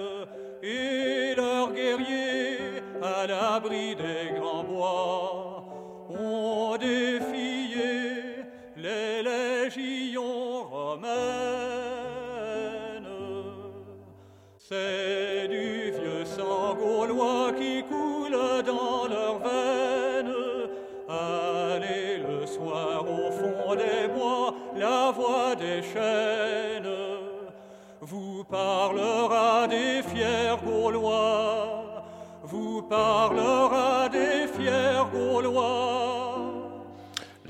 et 0.62 1.34
leurs 1.36 1.72
guerriers 1.72 2.84
à 3.02 3.28
l'abri 3.28 3.96
des 3.96 4.38
grands 4.38 4.64
bois 4.64 5.66
ont 6.10 6.78
défié 6.78 8.44
les 8.76 9.24
légions 9.24 10.64
romaines. 10.64 11.71
C'est 14.72 15.50
du 15.50 15.92
vieux 15.92 16.24
sang 16.24 16.76
gaulois 16.76 17.52
qui 17.60 17.84
coule 17.84 18.38
dans 18.66 19.06
leurs 19.14 19.40
veines. 19.40 20.34
Allez 21.10 22.20
le 22.26 22.46
soir 22.46 23.04
au 23.04 23.30
fond 23.34 23.76
des 23.76 24.08
bois, 24.08 24.54
la 24.78 25.12
voix 25.12 25.56
des 25.56 25.84
chênes 25.84 26.90
vous 28.00 28.46
parlera 28.46 29.68
des 29.68 30.02
fiers 30.04 30.56
Gaulois, 30.66 32.04
vous 32.44 32.82
parlera 32.84 33.91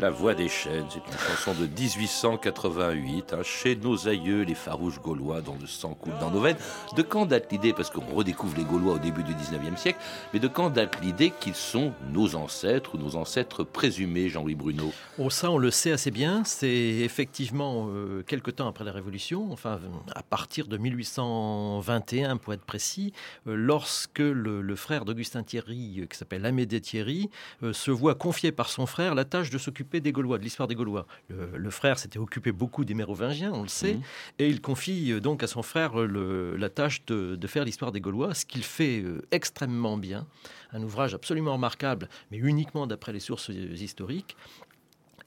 La 0.01 0.09
Voix 0.09 0.33
des 0.33 0.49
Chênes, 0.49 0.87
c'est 0.89 0.97
une 0.97 1.19
chanson 1.19 1.53
de 1.53 1.67
1888, 1.67 3.33
hein, 3.33 3.43
chez 3.43 3.75
nos 3.75 4.07
aïeux, 4.07 4.41
les 4.41 4.55
farouches 4.55 4.99
Gaulois, 4.99 5.41
dont 5.41 5.55
le 5.61 5.67
sang 5.67 5.93
coule 5.93 6.17
dans 6.19 6.31
nos 6.31 6.41
veines. 6.41 6.57
De 6.97 7.03
quand 7.03 7.27
date 7.27 7.51
l'idée, 7.51 7.71
parce 7.71 7.91
qu'on 7.91 8.15
redécouvre 8.15 8.57
les 8.57 8.63
Gaulois 8.63 8.93
au 8.93 8.97
début 8.97 9.21
du 9.21 9.35
19e 9.35 9.77
siècle, 9.77 9.99
mais 10.33 10.39
de 10.39 10.47
quand 10.47 10.71
date 10.71 10.99
l'idée 11.03 11.31
qu'ils 11.39 11.53
sont 11.53 11.93
nos 12.11 12.33
ancêtres 12.33 12.95
ou 12.95 12.97
nos 12.97 13.15
ancêtres 13.15 13.63
présumés, 13.63 14.27
Jean-Louis 14.27 14.55
Bruno? 14.55 14.91
Oh, 15.19 15.29
ça, 15.29 15.51
on 15.51 15.59
le 15.59 15.69
sait 15.69 15.91
assez 15.91 16.09
bien. 16.09 16.43
C'est 16.45 16.67
effectivement 16.67 17.87
euh, 17.91 18.23
quelque 18.23 18.49
temps 18.49 18.67
après 18.67 18.83
la 18.83 18.93
Révolution, 18.93 19.51
enfin 19.51 19.79
à 20.15 20.23
partir 20.23 20.65
de 20.65 20.77
1821 20.77 22.37
pour 22.37 22.53
être 22.53 22.65
précis, 22.65 23.13
euh, 23.45 23.53
lorsque 23.53 24.17
le, 24.17 24.75
frère 24.75 25.05
d'Augustin 25.05 25.43
Thierry, 25.43 25.99
euh, 25.99 26.05
qui 26.07 26.17
s'appelle 26.17 26.43
Amédée 26.43 26.81
Thierry, 26.81 27.29
se 27.71 27.91
voit 27.91 28.15
confier 28.15 28.51
par 28.51 28.69
son 28.69 28.87
frère 28.87 29.13
la 29.13 29.25
tâche 29.25 29.51
de 29.51 29.59
s'occuper 29.59 29.90
des 29.99 30.11
Gaulois, 30.11 30.37
de 30.37 30.43
l'histoire 30.43 30.67
des 30.67 30.75
Gaulois. 30.75 31.05
Le, 31.29 31.69
frère 31.69 31.97
s'était 31.99 32.19
occupé 32.19 32.51
beaucoup 32.51 32.85
des 32.85 32.93
Mérovingiens, 32.93 33.51
on 33.53 33.63
le 33.63 33.67
sait, 33.67 33.95
mmh. 33.95 34.01
et 34.39 34.47
il 34.47 34.61
confie 34.61 35.19
donc 35.21 35.43
à 35.43 35.47
son 35.47 35.63
frère 35.63 35.95
la 35.95 36.69
tâche 36.69 37.05
de, 37.05 37.35
de 37.35 37.47
faire 37.47 37.65
l'histoire 37.65 37.91
des 37.91 38.01
Gaulois, 38.01 38.33
ce 38.33 38.45
qu'il 38.45 38.63
fait 38.63 39.03
extrêmement 39.31 39.97
bien. 39.97 40.27
Un 40.73 40.83
ouvrage 40.83 41.13
absolument 41.13 41.53
remarquable, 41.53 42.09
mais 42.31 42.37
uniquement 42.37 42.87
d'après 42.87 43.13
les 43.13 43.19
sources 43.19 43.49
historiques. 43.49 44.35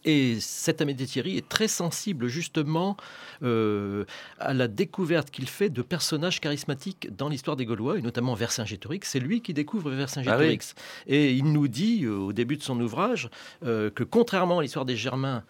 Et 0.04 0.38
cet 0.40 0.82
Amédée 0.82 1.06
Thierry 1.06 1.36
est 1.36 1.48
très 1.48 1.68
sensible 1.68 2.28
justement 2.28 2.96
euh, 3.42 4.04
à 4.38 4.52
la 4.52 4.68
découverte 4.68 5.30
qu'il 5.30 5.48
fait 5.48 5.70
de 5.70 5.82
personnages 5.82 6.40
charismatiques 6.40 7.14
dans 7.16 7.28
l'histoire 7.28 7.56
des 7.56 7.64
Gaulois, 7.64 7.98
et 7.98 8.02
notamment 8.02 8.34
Vercingétorix. 8.34 9.00
C'est 9.04 9.20
lui 9.20 9.40
qui 9.40 9.54
découvre 9.54 9.90
Vercingétorix. 9.90 10.74
Ah 10.76 10.80
et 11.06 11.32
il 11.32 11.52
nous 11.52 11.68
dit 11.68 12.04
euh, 12.04 12.16
au 12.16 12.32
début 12.32 12.56
de 12.56 12.62
son 12.62 12.78
ouvrage 12.80 13.30
euh, 13.64 13.90
que 13.90 14.04
contrairement 14.04 14.58
à 14.58 14.62
l'histoire 14.62 14.84
des 14.84 14.96
Germains, 14.96 15.44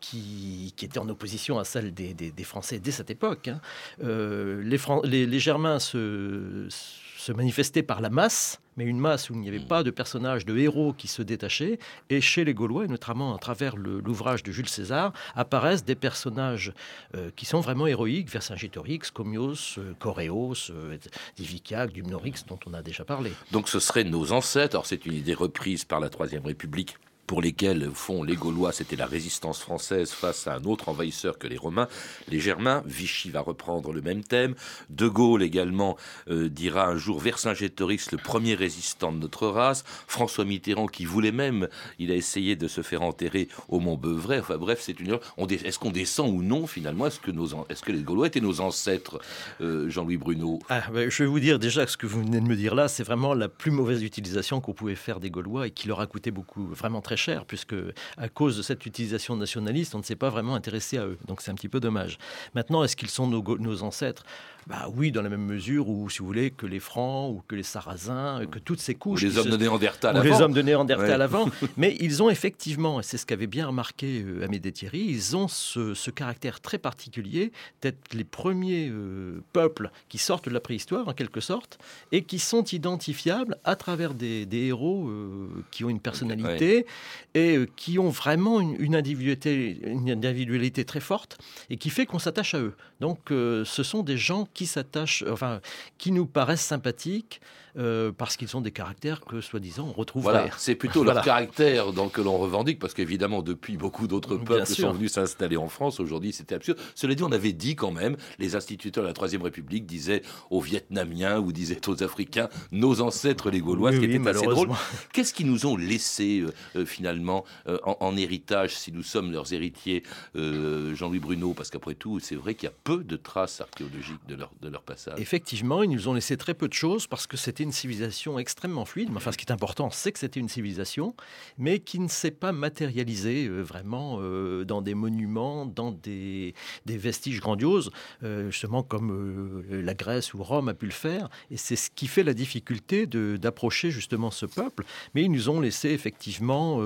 qui, 0.00 0.72
qui, 0.76 0.84
était 0.84 1.00
en 1.00 1.08
opposition 1.08 1.58
à 1.58 1.64
celle 1.64 1.92
des, 1.92 2.32
Français 2.44 2.78
dès 2.78 2.92
cette 2.92 3.10
époque, 3.10 3.48
hein, 3.48 3.60
les, 4.00 4.78
les, 5.02 5.26
les, 5.26 5.38
Germains 5.40 5.80
se 5.80 6.68
se 6.70 7.15
manifestait 7.32 7.82
par 7.82 8.00
la 8.00 8.10
masse, 8.10 8.60
mais 8.76 8.84
une 8.84 8.98
masse 8.98 9.30
où 9.30 9.34
il 9.34 9.40
n'y 9.40 9.48
avait 9.48 9.58
mm. 9.58 9.68
pas 9.68 9.82
de 9.82 9.90
personnages, 9.90 10.44
de 10.44 10.56
héros 10.56 10.92
qui 10.92 11.08
se 11.08 11.22
détachaient. 11.22 11.78
Et 12.10 12.20
chez 12.20 12.44
les 12.44 12.54
Gaulois, 12.54 12.84
et 12.84 12.88
notamment 12.88 13.34
à 13.34 13.38
travers 13.38 13.76
l'ouvrage 13.76 14.42
de 14.42 14.52
Jules 14.52 14.68
César, 14.68 15.12
apparaissent 15.34 15.84
des 15.84 15.94
personnages 15.94 16.72
euh, 17.14 17.30
qui 17.36 17.46
sont 17.46 17.60
vraiment 17.60 17.86
héroïques, 17.86 18.30
Vercingétorix, 18.30 19.10
Comios, 19.12 19.78
euh, 19.78 19.94
Coréos, 19.98 20.70
euh, 20.70 20.96
Divicac, 21.36 21.92
Dumnorix, 21.92 22.44
dont 22.46 22.58
on 22.66 22.74
a 22.74 22.82
déjà 22.82 23.04
parlé. 23.04 23.32
Donc 23.52 23.68
ce 23.68 23.80
seraient 23.80 24.04
nos 24.04 24.32
ancêtres. 24.32 24.76
Alors 24.76 24.86
c'est 24.86 25.06
une 25.06 25.14
idée 25.14 25.34
reprise 25.34 25.84
par 25.84 26.00
la 26.00 26.08
Troisième 26.08 26.44
République 26.44 26.96
pour 27.26 27.42
lesquels 27.42 27.90
font 27.92 28.22
les 28.22 28.36
Gaulois, 28.36 28.72
c'était 28.72 28.96
la 28.96 29.06
résistance 29.06 29.60
française 29.60 30.12
face 30.12 30.46
à 30.46 30.54
un 30.54 30.64
autre 30.64 30.88
envahisseur 30.88 31.38
que 31.38 31.46
les 31.46 31.56
Romains, 31.56 31.88
les 32.28 32.40
Germains. 32.40 32.82
Vichy 32.86 33.30
va 33.30 33.40
reprendre 33.40 33.92
le 33.92 34.02
même 34.02 34.22
thème. 34.22 34.54
De 34.90 35.08
Gaulle 35.08 35.42
également 35.42 35.96
euh, 36.28 36.48
dira 36.48 36.86
un 36.86 36.96
jour 36.96 37.18
Vercingétorix, 37.20 38.12
le 38.12 38.18
premier 38.18 38.54
résistant 38.54 39.12
de 39.12 39.18
notre 39.18 39.48
race. 39.48 39.84
François 40.06 40.44
Mitterrand 40.44 40.86
qui 40.86 41.04
voulait 41.04 41.32
même, 41.32 41.68
il 41.98 42.10
a 42.10 42.14
essayé 42.14 42.56
de 42.56 42.68
se 42.68 42.82
faire 42.82 43.02
enterrer 43.02 43.48
au 43.68 43.80
Mont 43.80 43.96
Beuvray. 43.96 44.40
Enfin 44.40 44.56
bref, 44.56 44.80
c'est 44.80 44.98
une. 45.00 45.18
Est-ce 45.50 45.78
qu'on 45.78 45.90
descend 45.90 46.30
ou 46.32 46.42
non 46.42 46.66
finalement? 46.66 47.06
Est-ce 47.06 47.20
que, 47.20 47.30
nos, 47.30 47.48
est-ce 47.68 47.82
que 47.82 47.92
les 47.92 48.02
Gaulois 48.02 48.28
étaient 48.28 48.40
nos 48.40 48.60
ancêtres, 48.60 49.18
euh, 49.60 49.88
Jean-Louis 49.90 50.16
Bruno? 50.16 50.60
Ah, 50.68 50.82
ben, 50.92 51.10
Je 51.10 51.22
vais 51.22 51.28
vous 51.28 51.40
dire 51.40 51.58
déjà 51.58 51.84
que 51.84 51.90
ce 51.90 51.96
que 51.96 52.06
vous 52.06 52.22
venez 52.22 52.40
de 52.40 52.46
me 52.46 52.56
dire 52.56 52.74
là, 52.74 52.88
c'est 52.88 53.04
vraiment 53.04 53.34
la 53.34 53.48
plus 53.48 53.70
mauvaise 53.70 54.02
utilisation 54.02 54.60
qu'on 54.60 54.72
pouvait 54.72 54.94
faire 54.94 55.20
des 55.20 55.30
Gaulois 55.30 55.66
et 55.66 55.70
qui 55.70 55.88
leur 55.88 56.00
a 56.00 56.06
coûté 56.06 56.30
beaucoup, 56.30 56.66
vraiment 56.66 57.00
très 57.00 57.15
cher, 57.16 57.44
puisque 57.44 57.74
à 58.16 58.28
cause 58.28 58.56
de 58.56 58.62
cette 58.62 58.86
utilisation 58.86 59.36
nationaliste, 59.36 59.94
on 59.94 59.98
ne 59.98 60.02
s'est 60.04 60.16
pas 60.16 60.30
vraiment 60.30 60.54
intéressé 60.54 60.98
à 60.98 61.06
eux. 61.06 61.18
Donc 61.26 61.40
c'est 61.40 61.50
un 61.50 61.54
petit 61.54 61.68
peu 61.68 61.80
dommage. 61.80 62.18
Maintenant, 62.54 62.84
est-ce 62.84 62.96
qu'ils 62.96 63.10
sont 63.10 63.28
nos 63.28 63.82
ancêtres? 63.82 64.24
Bah 64.66 64.88
oui, 64.96 65.12
dans 65.12 65.22
la 65.22 65.28
même 65.28 65.44
mesure 65.44 65.88
où, 65.88 66.10
si 66.10 66.18
vous 66.18 66.26
voulez, 66.26 66.50
que 66.50 66.66
les 66.66 66.80
Francs 66.80 67.32
ou 67.32 67.42
que 67.46 67.54
les 67.54 67.62
Sarrasins, 67.62 68.46
que 68.50 68.58
toutes 68.58 68.80
ces 68.80 68.96
couches. 68.96 69.22
les 69.22 69.38
hommes 69.38 69.50
de 69.50 69.56
Néandertal 69.56 70.16
avant. 70.16 70.24
Les 70.24 70.42
hommes 70.42 70.52
de 70.52 70.62
Néandertal 70.62 71.22
avant. 71.22 71.48
Mais 71.76 71.96
ils 72.00 72.20
ont 72.20 72.30
effectivement, 72.30 72.98
et 72.98 73.04
c'est 73.04 73.16
ce 73.16 73.26
qu'avait 73.26 73.46
bien 73.46 73.68
remarqué 73.68 74.24
euh, 74.26 74.44
Amédée 74.44 74.72
Thierry, 74.72 75.06
ils 75.08 75.36
ont 75.36 75.46
ce, 75.46 76.10
caractère 76.10 76.60
très 76.60 76.78
particulier 76.78 77.52
d'être 77.80 78.12
les 78.12 78.24
premiers 78.24 78.88
euh, 78.90 79.40
peuples 79.52 79.90
qui 80.08 80.18
sortent 80.18 80.48
de 80.48 80.54
la 80.54 80.60
préhistoire, 80.60 81.06
en 81.06 81.12
quelque 81.12 81.40
sorte, 81.40 81.78
et 82.10 82.22
qui 82.22 82.40
sont 82.40 82.64
identifiables 82.64 83.58
à 83.62 83.76
travers 83.76 84.14
des, 84.14 84.48
héros 84.50 85.08
euh, 85.08 85.48
qui 85.70 85.84
ont 85.84 85.90
une 85.90 86.00
personnalité 86.00 86.86
et 87.34 87.58
qui 87.76 88.00
ont 88.00 88.08
vraiment 88.08 88.60
une, 88.60 88.96
individualité, 88.96 89.78
une 89.84 90.10
individualité 90.10 90.84
très 90.84 91.00
forte 91.00 91.38
et 91.70 91.76
qui 91.76 91.90
fait 91.90 92.06
qu'on 92.06 92.18
s'attache 92.18 92.54
à 92.54 92.60
eux. 92.60 92.74
Donc, 93.00 93.18
ce 93.28 93.82
sont 93.82 94.02
des 94.02 94.16
gens 94.16 94.48
qui 94.56 94.66
s'attachent, 94.66 95.22
enfin, 95.30 95.60
qui 95.98 96.10
nous 96.10 96.26
paraissent 96.26 96.64
sympathiques, 96.64 97.40
euh, 97.78 98.10
parce 98.10 98.38
qu'ils 98.38 98.56
ont 98.56 98.62
des 98.62 98.70
caractères 98.70 99.20
que, 99.20 99.42
soi-disant, 99.42 99.86
on 99.88 99.92
retrouve. 99.92 100.22
Voilà, 100.22 100.48
c'est 100.56 100.74
plutôt 100.74 101.04
leur 101.04 101.20
caractère 101.20 101.92
donc, 101.92 102.12
que 102.12 102.22
l'on 102.22 102.38
revendique, 102.38 102.78
parce 102.78 102.94
qu'évidemment, 102.94 103.42
depuis, 103.42 103.76
beaucoup 103.76 104.06
d'autres 104.06 104.36
peuples 104.36 104.64
sont 104.64 104.92
venus 104.92 105.12
s'installer 105.12 105.58
en 105.58 105.68
France. 105.68 106.00
Aujourd'hui, 106.00 106.32
c'était 106.32 106.54
absurde. 106.54 106.78
Cela 106.94 107.14
dit, 107.14 107.22
on 107.22 107.32
avait 107.32 107.52
dit 107.52 107.76
quand 107.76 107.90
même, 107.90 108.16
les 108.38 108.56
instituteurs 108.56 109.04
de 109.04 109.08
la 109.08 109.12
Troisième 109.12 109.42
République 109.42 109.84
disaient 109.84 110.22
aux 110.48 110.62
Vietnamiens 110.62 111.38
ou 111.38 111.52
disaient 111.52 111.86
aux 111.86 112.02
Africains, 112.02 112.48
nos 112.72 113.02
ancêtres 113.02 113.50
les 113.50 113.60
Gaulois, 113.60 113.92
ce 113.92 113.98
qui 113.98 114.06
était 114.06 114.26
assez 114.26 114.46
drôle. 114.46 114.70
Qu'est-ce 115.12 115.34
qu'ils 115.34 115.46
nous 115.46 115.66
ont 115.66 115.76
laissé 115.76 116.40
euh, 116.40 116.52
euh, 116.76 116.86
finalement 116.86 117.44
en, 117.84 118.16
héritage, 118.16 118.74
si 118.74 118.90
nous 118.90 119.02
sommes 119.02 119.32
leurs 119.32 119.52
héritiers, 119.52 120.02
Jean-Louis 120.34 121.18
Bruno? 121.18 121.52
Parce 121.52 121.68
qu'après 121.68 121.94
tout, 121.94 122.20
c'est 122.20 122.36
vrai 122.36 122.54
qu'il 122.54 122.68
y 122.68 122.72
a 122.72 122.74
peu 122.84 123.04
de 123.04 123.16
traces 123.16 123.60
archéologiques 123.60 124.26
de 124.28 124.34
leur, 124.34 124.45
de 124.60 124.68
leur 124.68 124.82
passage. 124.82 125.18
Effectivement, 125.18 125.82
ils 125.82 125.90
nous 125.90 126.08
ont 126.08 126.14
laissé 126.14 126.36
très 126.36 126.54
peu 126.54 126.68
de 126.68 126.72
choses 126.72 127.06
parce 127.06 127.26
que 127.26 127.36
c'était 127.36 127.64
une 127.64 127.72
civilisation 127.72 128.38
extrêmement 128.38 128.84
fluide. 128.84 129.10
Mais 129.10 129.16
enfin, 129.16 129.32
ce 129.32 129.38
qui 129.38 129.44
est 129.44 129.52
important, 129.52 129.90
c'est 129.90 130.12
que 130.12 130.18
c'était 130.18 130.40
une 130.40 130.48
civilisation, 130.48 131.14
mais 131.58 131.80
qui 131.80 131.98
ne 131.98 132.08
s'est 132.08 132.30
pas 132.30 132.52
matérialisée 132.52 133.46
euh, 133.46 133.62
vraiment 133.62 134.18
euh, 134.20 134.64
dans 134.64 134.82
des 134.82 134.94
monuments, 134.94 135.66
dans 135.66 135.92
des, 135.92 136.54
des 136.86 136.96
vestiges 136.96 137.40
grandioses, 137.40 137.90
euh, 138.22 138.50
justement 138.50 138.82
comme 138.82 139.64
la 139.70 139.94
Grèce 139.94 140.34
ou 140.34 140.42
Rome 140.42 140.68
a 140.68 140.74
pu 140.74 140.86
le 140.86 140.92
faire. 140.92 141.28
Et 141.50 141.56
c'est 141.56 141.76
ce 141.76 141.90
qui 141.90 142.06
fait 142.06 142.22
la 142.22 142.34
difficulté 142.34 143.06
d'approcher 143.06 143.90
justement 143.90 144.30
ce 144.30 144.46
peuple. 144.46 144.84
Mais 145.14 145.22
ils 145.22 145.30
nous 145.30 145.48
ont 145.48 145.60
laissé 145.60 145.90
effectivement 145.90 146.80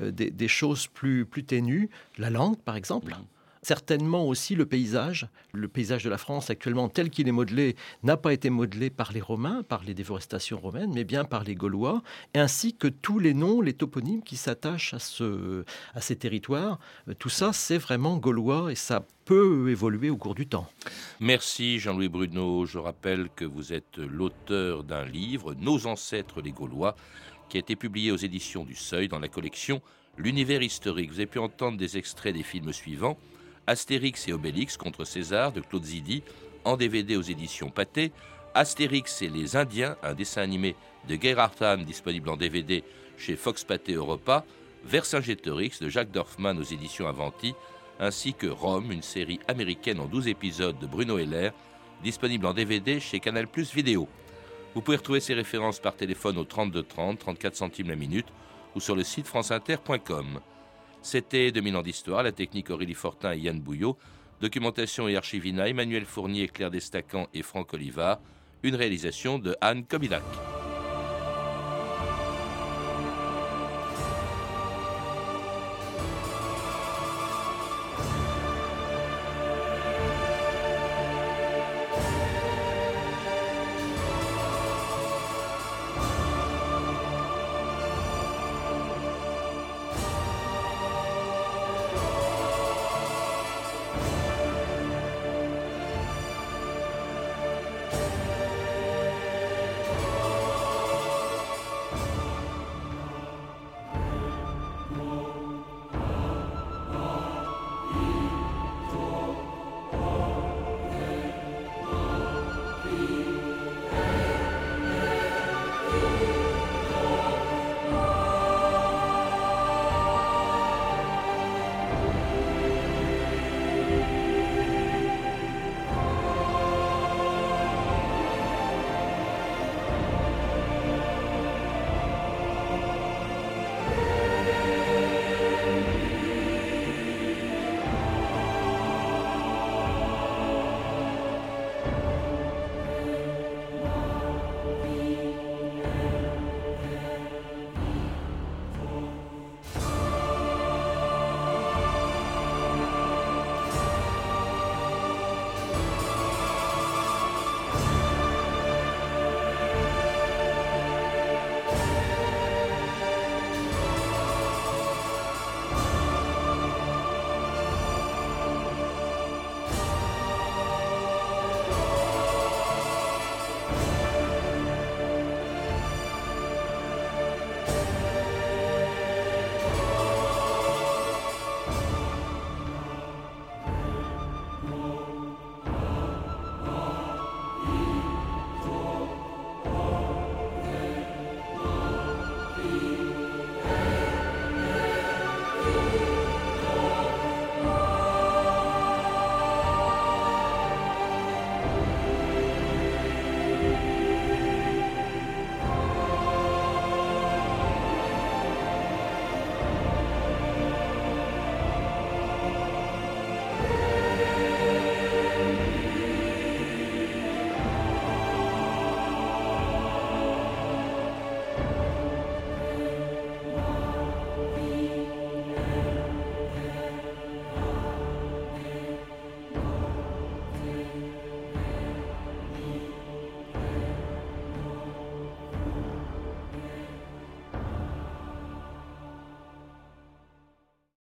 des, 0.00 0.30
des, 0.30 0.48
choses 0.48 0.86
plus, 0.86 1.26
plus 1.26 1.44
ténues, 1.44 1.90
la 2.18 2.30
langue 2.30 2.58
par 2.58 2.76
exemple. 2.76 3.14
Certainement 3.66 4.28
aussi 4.28 4.54
le 4.54 4.64
paysage. 4.64 5.26
Le 5.52 5.66
paysage 5.66 6.04
de 6.04 6.08
la 6.08 6.18
France 6.18 6.50
actuellement 6.50 6.88
tel 6.88 7.10
qu'il 7.10 7.26
est 7.26 7.32
modelé 7.32 7.74
n'a 8.04 8.16
pas 8.16 8.32
été 8.32 8.48
modelé 8.48 8.90
par 8.90 9.12
les 9.12 9.20
Romains, 9.20 9.64
par 9.64 9.82
les 9.82 9.92
déforestations 9.92 10.60
romaines, 10.60 10.92
mais 10.94 11.02
bien 11.02 11.24
par 11.24 11.42
les 11.42 11.56
Gaulois, 11.56 12.00
ainsi 12.36 12.76
que 12.76 12.86
tous 12.86 13.18
les 13.18 13.34
noms, 13.34 13.60
les 13.60 13.72
toponymes 13.72 14.22
qui 14.22 14.36
s'attachent 14.36 14.94
à, 14.94 15.00
ce, 15.00 15.64
à 15.96 16.00
ces 16.00 16.14
territoires. 16.14 16.78
Tout 17.18 17.28
ça, 17.28 17.52
c'est 17.52 17.78
vraiment 17.78 18.18
gaulois 18.18 18.70
et 18.70 18.76
ça 18.76 19.04
peut 19.24 19.68
évoluer 19.68 20.10
au 20.10 20.16
cours 20.16 20.36
du 20.36 20.46
temps. 20.46 20.70
Merci 21.18 21.80
Jean-Louis 21.80 22.08
Bruno. 22.08 22.66
Je 22.66 22.78
rappelle 22.78 23.28
que 23.34 23.44
vous 23.44 23.72
êtes 23.72 23.98
l'auteur 23.98 24.84
d'un 24.84 25.04
livre, 25.04 25.54
Nos 25.54 25.88
ancêtres 25.88 26.40
les 26.40 26.52
Gaulois, 26.52 26.94
qui 27.48 27.56
a 27.56 27.60
été 27.60 27.74
publié 27.74 28.12
aux 28.12 28.16
éditions 28.16 28.62
du 28.62 28.76
Seuil 28.76 29.08
dans 29.08 29.18
la 29.18 29.26
collection 29.26 29.82
L'univers 30.18 30.62
historique. 30.62 31.10
Vous 31.10 31.18
avez 31.18 31.26
pu 31.26 31.40
entendre 31.40 31.76
des 31.76 31.98
extraits 31.98 32.32
des 32.32 32.44
films 32.44 32.72
suivants. 32.72 33.18
Astérix 33.66 34.28
et 34.28 34.32
Obélix 34.32 34.76
contre 34.76 35.04
César 35.04 35.52
de 35.52 35.60
Claude 35.60 35.84
Zidi, 35.84 36.22
en 36.64 36.76
DVD 36.76 37.16
aux 37.16 37.22
éditions 37.22 37.70
Pathé, 37.70 38.12
Astérix 38.54 39.22
et 39.22 39.28
les 39.28 39.56
Indiens, 39.56 39.96
un 40.02 40.14
dessin 40.14 40.42
animé 40.42 40.76
de 41.08 41.16
Gerhard 41.20 41.52
Hahn 41.60 41.84
disponible 41.84 42.28
en 42.30 42.36
DVD 42.36 42.82
chez 43.18 43.36
Fox 43.36 43.64
Pathé 43.64 43.94
Europa, 43.94 44.44
Vercingétorix 44.84 45.80
de 45.80 45.88
Jacques 45.88 46.10
Dorfman 46.10 46.56
aux 46.58 46.62
éditions 46.62 47.08
Avanti, 47.08 47.54
ainsi 47.98 48.34
que 48.34 48.46
Rome, 48.46 48.92
une 48.92 49.02
série 49.02 49.40
américaine 49.48 50.00
en 50.00 50.06
12 50.06 50.28
épisodes 50.28 50.78
de 50.78 50.86
Bruno 50.86 51.18
Heller, 51.18 51.52
disponible 52.02 52.46
en 52.46 52.54
DVD 52.54 53.00
chez 53.00 53.20
Canal 53.20 53.48
Plus 53.48 53.74
Vidéo. 53.74 54.08
Vous 54.74 54.82
pouvez 54.82 54.98
retrouver 54.98 55.20
ces 55.20 55.34
références 55.34 55.80
par 55.80 55.96
téléphone 55.96 56.36
au 56.38 56.44
32 56.44 56.82
30, 56.82 57.18
34 57.18 57.56
centimes 57.56 57.88
la 57.88 57.96
minute 57.96 58.28
ou 58.74 58.80
sur 58.80 58.94
le 58.94 59.02
site 59.02 59.26
franceinter.com. 59.26 60.40
C'était 61.06 61.52
2000 61.52 61.76
ans 61.76 61.82
d'histoire, 61.82 62.24
la 62.24 62.32
technique 62.32 62.68
Aurélie 62.68 62.92
Fortin 62.92 63.32
et 63.32 63.38
Yann 63.38 63.60
Bouillot, 63.60 63.96
documentation 64.40 65.06
et 65.06 65.14
archivina 65.14 65.68
Emmanuel 65.68 66.04
Fournier, 66.04 66.48
Claire 66.48 66.72
Destacan 66.72 67.28
et 67.32 67.42
Franck 67.42 67.74
Olivard, 67.74 68.18
une 68.64 68.74
réalisation 68.74 69.38
de 69.38 69.54
Anne 69.60 69.84
Kobilac. 69.86 70.24